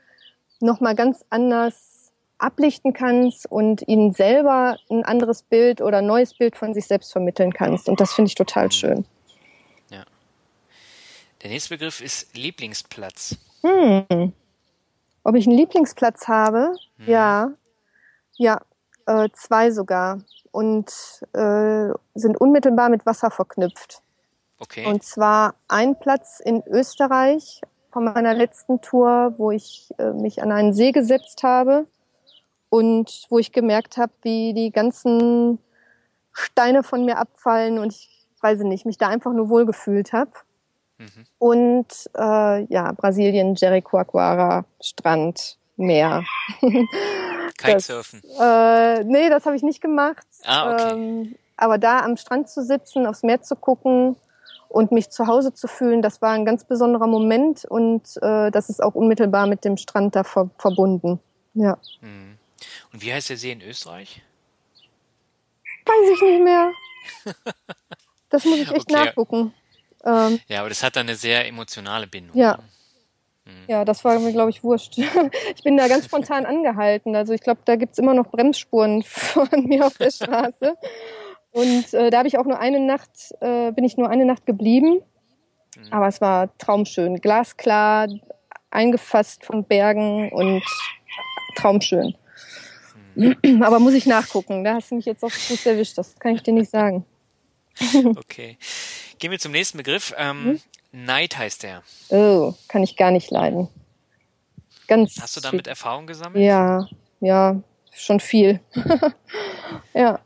[0.59, 6.55] nochmal ganz anders ablichten kannst und ihnen selber ein anderes Bild oder ein neues Bild
[6.55, 7.89] von sich selbst vermitteln kannst.
[7.89, 9.05] Und das finde ich total schön.
[11.41, 13.35] Der nächste Begriff ist Lieblingsplatz.
[13.61, 14.33] Hm.
[15.23, 16.75] Ob ich einen Lieblingsplatz habe?
[16.97, 17.07] Hm.
[17.07, 17.51] Ja.
[18.37, 18.61] Ja,
[19.07, 20.19] äh, zwei sogar.
[20.51, 20.91] Und
[21.33, 24.03] äh, sind unmittelbar mit Wasser verknüpft.
[24.59, 24.85] Okay.
[24.85, 27.61] Und zwar ein Platz in Österreich
[27.91, 31.87] von meiner letzten Tour, wo ich äh, mich an einen See gesetzt habe
[32.69, 35.57] und wo ich gemerkt habe, wie die ganzen
[36.31, 40.31] Steine von mir abfallen und ich weiß nicht, mich da einfach nur wohlgefühlt habe.
[41.01, 41.25] Mhm.
[41.39, 46.23] Und äh, ja, Brasilien, Jericoacoara, Strand, Meer.
[47.57, 48.21] Kitesurfen?
[48.39, 50.25] äh, nee, das habe ich nicht gemacht.
[50.45, 50.93] Ah, okay.
[50.93, 54.15] Ähm, aber da am Strand zu sitzen, aufs Meer zu gucken
[54.69, 58.69] und mich zu Hause zu fühlen, das war ein ganz besonderer Moment und äh, das
[58.69, 61.19] ist auch unmittelbar mit dem Strand da ver verbunden.
[61.55, 61.77] Ja.
[62.01, 62.37] Mhm.
[62.93, 64.21] Und wie heißt der See in Österreich?
[65.85, 66.71] Weiß ich nicht mehr.
[68.29, 68.93] Das muss ich echt Okay.
[68.93, 69.53] nachgucken.
[70.05, 72.35] Ähm, Ja, aber das hat dann eine sehr emotionale Bindung.
[72.35, 72.57] Ja.
[73.45, 73.51] ne?
[73.67, 74.97] ja, das war mir, glaube ich, wurscht.
[75.55, 77.15] Ich bin da ganz spontan angehalten.
[77.15, 80.75] Also ich glaube, da gibt's immer noch Bremsspuren von mir auf der Straße.
[81.51, 83.09] Und äh, da habe ich auch nur eine Nacht,
[83.41, 85.01] äh, bin ich nur eine Nacht geblieben.
[85.89, 87.21] Aber es war traumschön.
[87.21, 88.07] Glasklar,
[88.69, 90.63] eingefasst von Bergen und
[91.55, 92.15] traumschön.
[93.61, 94.63] Aber muss ich nachgucken.
[94.63, 95.97] Da hast du mich jetzt auf den Fuß erwischt.
[95.97, 97.05] Das kann ich dir nicht sagen.
[98.17, 98.57] Okay.
[99.19, 100.13] Gehen wir zum nächsten Begriff.
[100.17, 100.59] Ähm,
[100.91, 101.83] Neid heißt der.
[102.09, 103.69] Oh, kann ich gar nicht leiden.
[104.87, 105.19] Ganz.
[105.21, 106.43] Hast du damit Erfahrung gesammelt?
[106.43, 106.87] Ja,
[107.19, 107.61] ja,
[107.93, 108.59] schon viel.
[109.93, 110.19] ja.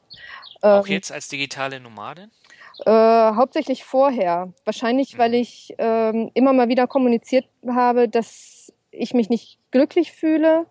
[0.62, 2.32] Auch Ähm, jetzt als digitale Nomadin?
[2.86, 4.52] Äh, hauptsächlich vorher.
[4.66, 10.66] Wahrscheinlich, weil ich ähm, immer mal wieder kommuniziert habe, dass ich mich nicht glücklich fühle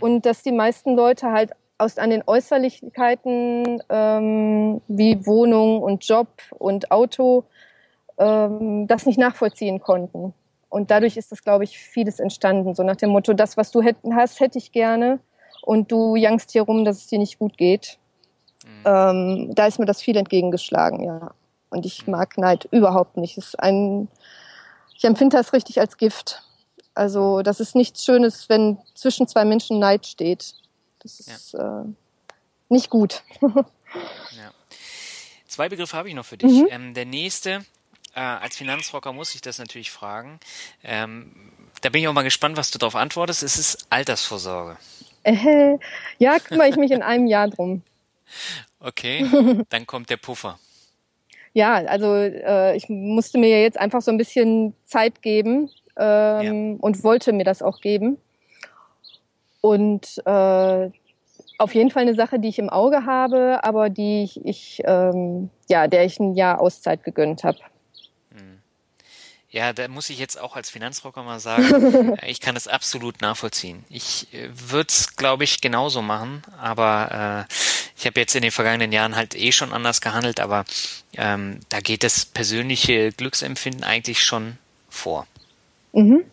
[0.00, 6.28] und dass die meisten Leute halt aus an den Äußerlichkeiten ähm, wie Wohnung und Job
[6.58, 7.44] und Auto
[8.18, 10.32] ähm, das nicht nachvollziehen konnten.
[10.68, 12.74] Und dadurch ist das, glaube ich, vieles entstanden.
[12.74, 15.20] So nach dem Motto, das, was du hätt, hast, hätte ich gerne.
[15.62, 17.98] Und du jangst hier rum, dass es dir nicht gut geht.
[18.84, 21.32] Ähm, da ist mir das viel entgegengeschlagen, ja.
[21.70, 23.36] Und ich mag Neid überhaupt nicht.
[23.38, 24.08] Es ist ein,
[24.96, 26.42] ich empfinde das richtig als Gift.
[26.94, 30.54] Also das ist nichts Schönes, wenn zwischen zwei Menschen Neid steht.
[31.06, 31.84] Das ist äh,
[32.68, 33.22] nicht gut.
[33.40, 34.52] Ja.
[35.46, 36.50] Zwei Begriffe habe ich noch für dich.
[36.50, 36.68] Mhm.
[36.70, 37.64] Ähm, der nächste,
[38.14, 40.40] äh, als Finanzrocker muss ich das natürlich fragen.
[40.82, 41.52] Ähm,
[41.82, 43.42] da bin ich auch mal gespannt, was du darauf antwortest.
[43.42, 44.76] Es ist Altersvorsorge.
[45.22, 45.78] Äh,
[46.18, 47.82] ja, kümmere ich mich in einem Jahr drum.
[48.80, 49.24] Okay,
[49.68, 50.58] dann kommt der Puffer.
[51.52, 56.76] Ja, also äh, ich musste mir ja jetzt einfach so ein bisschen Zeit geben ähm,
[56.80, 58.18] und wollte mir das auch geben.
[59.60, 60.90] Und äh,
[61.58, 65.50] auf jeden Fall eine Sache, die ich im Auge habe, aber die ich, ich ähm,
[65.68, 67.58] ja, der ich ein Jahr Auszeit gegönnt habe.
[69.56, 73.22] Ja, da muss ich jetzt auch als Finanzrocker mal sagen, äh, ich kann es absolut
[73.22, 73.84] nachvollziehen.
[73.88, 77.52] Ich äh, würde es, glaube ich, genauso machen, aber äh,
[77.96, 80.66] ich habe jetzt in den vergangenen Jahren halt eh schon anders gehandelt, aber
[81.14, 84.58] ähm, da geht das persönliche Glücksempfinden eigentlich schon
[84.90, 85.26] vor.
[85.94, 86.24] Mhm.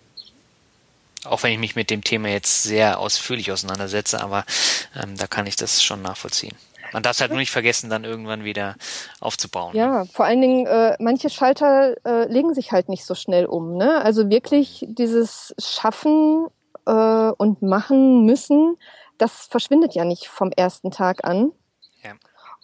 [1.26, 4.45] Auch wenn ich mich mit dem Thema jetzt sehr ausführlich auseinandersetze, aber
[5.01, 6.55] ähm, da kann ich das schon nachvollziehen.
[6.91, 8.76] Man darf es halt nur nicht vergessen, dann irgendwann wieder
[9.19, 9.74] aufzubauen.
[9.74, 9.80] ne?
[9.80, 13.76] Ja, vor allen Dingen, äh, manche Schalter äh, legen sich halt nicht so schnell um.
[13.76, 14.01] Ne?
[14.03, 16.47] Also wirklich dieses Schaffen
[16.86, 18.78] äh, und Machen müssen,
[19.17, 21.51] das verschwindet ja nicht vom ersten Tag an.
[22.03, 22.11] Ja.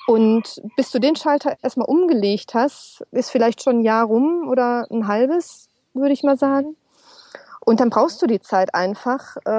[0.07, 4.87] Und bis du den Schalter erstmal umgelegt hast, ist vielleicht schon ein Jahr rum oder
[4.91, 6.75] ein halbes, würde ich mal sagen.
[7.69, 9.51] Und dann brauchst du die Zeit einfach, äh,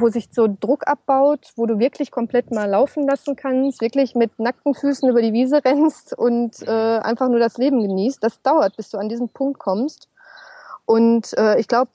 [0.00, 4.38] wo sich so Druck abbaut, wo du wirklich komplett mal laufen lassen kannst, wirklich mit
[4.38, 8.22] nackten Füßen über die Wiese rennst und äh, einfach nur das Leben genießt.
[8.22, 10.08] Das dauert, bis du an diesen Punkt kommst.
[10.86, 11.90] Und äh, ich glaube,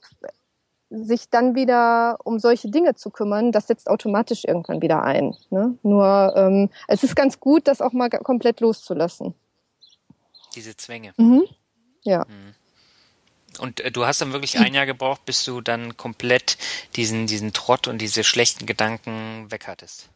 [0.90, 5.34] sich dann wieder um solche Dinge zu kümmern, das setzt automatisch irgendwann wieder ein.
[5.50, 5.78] Ne?
[5.82, 9.34] Nur ähm, es ist ganz gut, das auch mal komplett loszulassen.
[10.56, 11.14] Diese Zwänge.
[11.16, 11.44] Mhm.
[12.02, 12.26] Ja.
[13.60, 16.58] Und äh, du hast dann wirklich ein Jahr gebraucht, bis du dann komplett
[16.96, 20.10] diesen, diesen Trott und diese schlechten Gedanken weg hattest.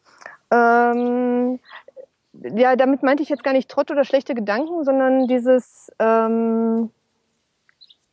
[0.50, 1.60] Ähm,
[2.32, 6.90] ja, damit meinte ich jetzt gar nicht Trott oder schlechte Gedanken, sondern dieses, ähm,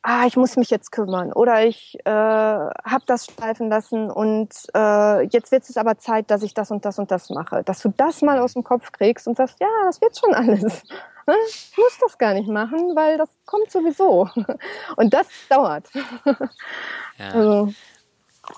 [0.02, 5.22] ah, ich muss mich jetzt kümmern oder ich äh, habe das schleifen lassen und äh,
[5.26, 7.62] jetzt wird es aber Zeit, dass ich das und das und das mache.
[7.64, 10.82] Dass du das mal aus dem Kopf kriegst und sagst, ja, das wird schon alles.
[11.48, 14.28] Ich muss das gar nicht machen, weil das kommt sowieso.
[14.96, 15.88] Und das dauert.
[17.18, 17.30] Ja.
[17.30, 17.72] Also,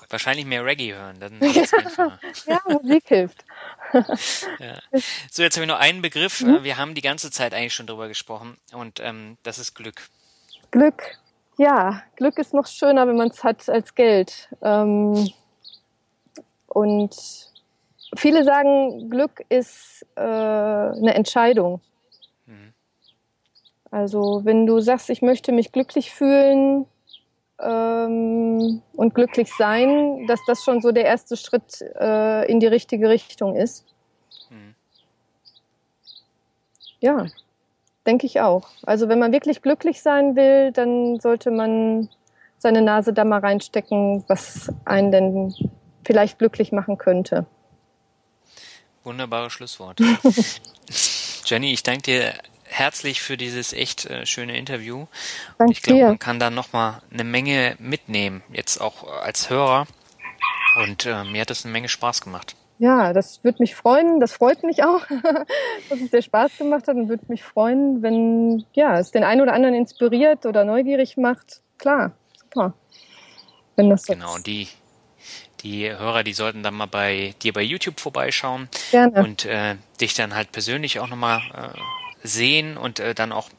[0.09, 1.39] Wahrscheinlich mehr Reggae hören, dann
[2.45, 3.45] ja, Musik hilft.
[5.31, 6.41] So, jetzt habe ich noch einen Begriff.
[6.41, 6.63] Mhm.
[6.63, 10.09] Wir haben die ganze Zeit eigentlich schon drüber gesprochen und ähm, das ist Glück.
[10.69, 11.17] Glück.
[11.57, 14.49] Ja, Glück ist noch schöner, wenn man es hat als Geld.
[14.61, 15.31] Ähm,
[16.67, 17.15] und
[18.15, 21.81] viele sagen, Glück ist äh, eine Entscheidung.
[23.91, 26.85] Also wenn du sagst, ich möchte mich glücklich fühlen
[27.59, 33.09] ähm, und glücklich sein, dass das schon so der erste Schritt äh, in die richtige
[33.09, 33.85] Richtung ist.
[34.49, 34.75] Mhm.
[36.99, 37.27] Ja,
[38.05, 38.69] denke ich auch.
[38.83, 42.09] Also wenn man wirklich glücklich sein will, dann sollte man
[42.57, 45.55] seine Nase da mal reinstecken, was einen denn
[46.05, 47.45] vielleicht glücklich machen könnte.
[49.03, 49.99] Wunderbare Schlusswort.
[51.45, 52.33] Jenny, ich danke dir
[52.69, 55.07] herzlich für dieses echt äh, schöne Interview.
[55.57, 59.87] Danke ich glaube, man kann da nochmal eine Menge mitnehmen, jetzt auch als Hörer.
[60.77, 62.55] Und äh, mir hat das eine Menge Spaß gemacht.
[62.77, 64.21] Ja, das würde mich freuen.
[64.21, 65.01] Das freut mich auch,
[65.89, 69.41] dass es dir Spaß gemacht hat und würde mich freuen, wenn ja, es den einen
[69.41, 71.61] oder anderen inspiriert oder neugierig macht.
[71.77, 72.73] Klar, super.
[73.75, 74.47] Wenn das so genau, ist.
[74.47, 74.69] die,
[75.61, 79.23] die Hörer, die sollten dann mal bei dir bei YouTube vorbeischauen Gerne.
[79.23, 81.79] und äh, dich dann halt persönlich auch nochmal äh,
[82.23, 83.49] sehen und äh, dann auch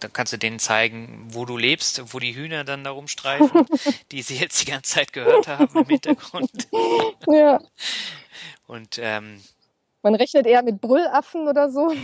[0.00, 3.66] dann kannst du denen zeigen, wo du lebst, wo die Hühner dann da rumstreifen,
[4.12, 6.68] die sie jetzt die ganze Zeit gehört haben im Hintergrund.
[7.28, 7.60] ja.
[8.66, 9.42] Und ähm,
[10.02, 11.92] man rechnet eher mit Brüllaffen oder so.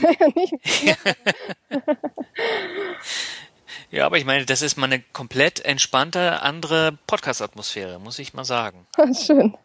[3.91, 8.45] ja, aber ich meine, das ist mal eine komplett entspannte andere Podcast-Atmosphäre, muss ich mal
[8.45, 8.87] sagen.
[9.15, 9.57] Schön.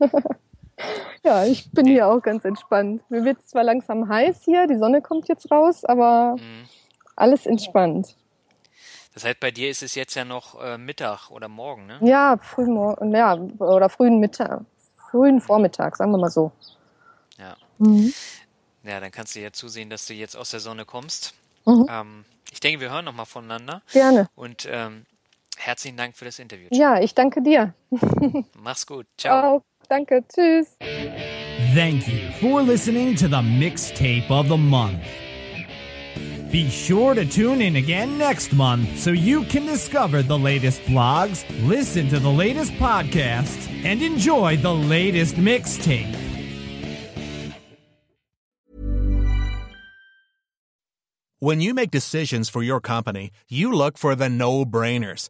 [1.23, 3.03] Ja, ich bin hier auch ganz entspannt.
[3.09, 6.67] Mir wird zwar langsam heiß hier, die Sonne kommt jetzt raus, aber mhm.
[7.15, 8.15] alles entspannt.
[9.13, 11.99] Das heißt, bei dir ist es jetzt ja noch äh, Mittag oder morgen, ne?
[12.01, 14.61] Ja, frühmorgen, ja, oder frühen Mittag,
[15.09, 16.51] frühen Vormittag, sagen wir mal so.
[17.38, 17.55] Ja.
[17.77, 18.13] Mhm.
[18.84, 21.34] Ja, dann kannst du ja zusehen, dass du jetzt aus der Sonne kommst.
[21.65, 21.86] Mhm.
[21.89, 23.82] Ähm, ich denke, wir hören nochmal voneinander.
[23.91, 24.27] Gerne.
[24.36, 25.05] Und ähm,
[25.57, 26.67] herzlichen Dank für das Interview.
[26.71, 27.73] Ja, ich danke dir.
[28.55, 29.05] Mach's gut.
[29.17, 29.57] Ciao.
[29.57, 29.61] Oh,
[29.91, 30.23] danke.
[30.27, 30.67] Tschüss.
[31.75, 35.03] Thank you for listening to the mixtape of the month.
[36.51, 41.45] Be sure to tune in again next month so you can discover the latest blogs,
[41.65, 46.13] listen to the latest podcasts, and enjoy the latest mixtape.
[51.39, 55.29] When you make decisions for your company, you look for the no brainers.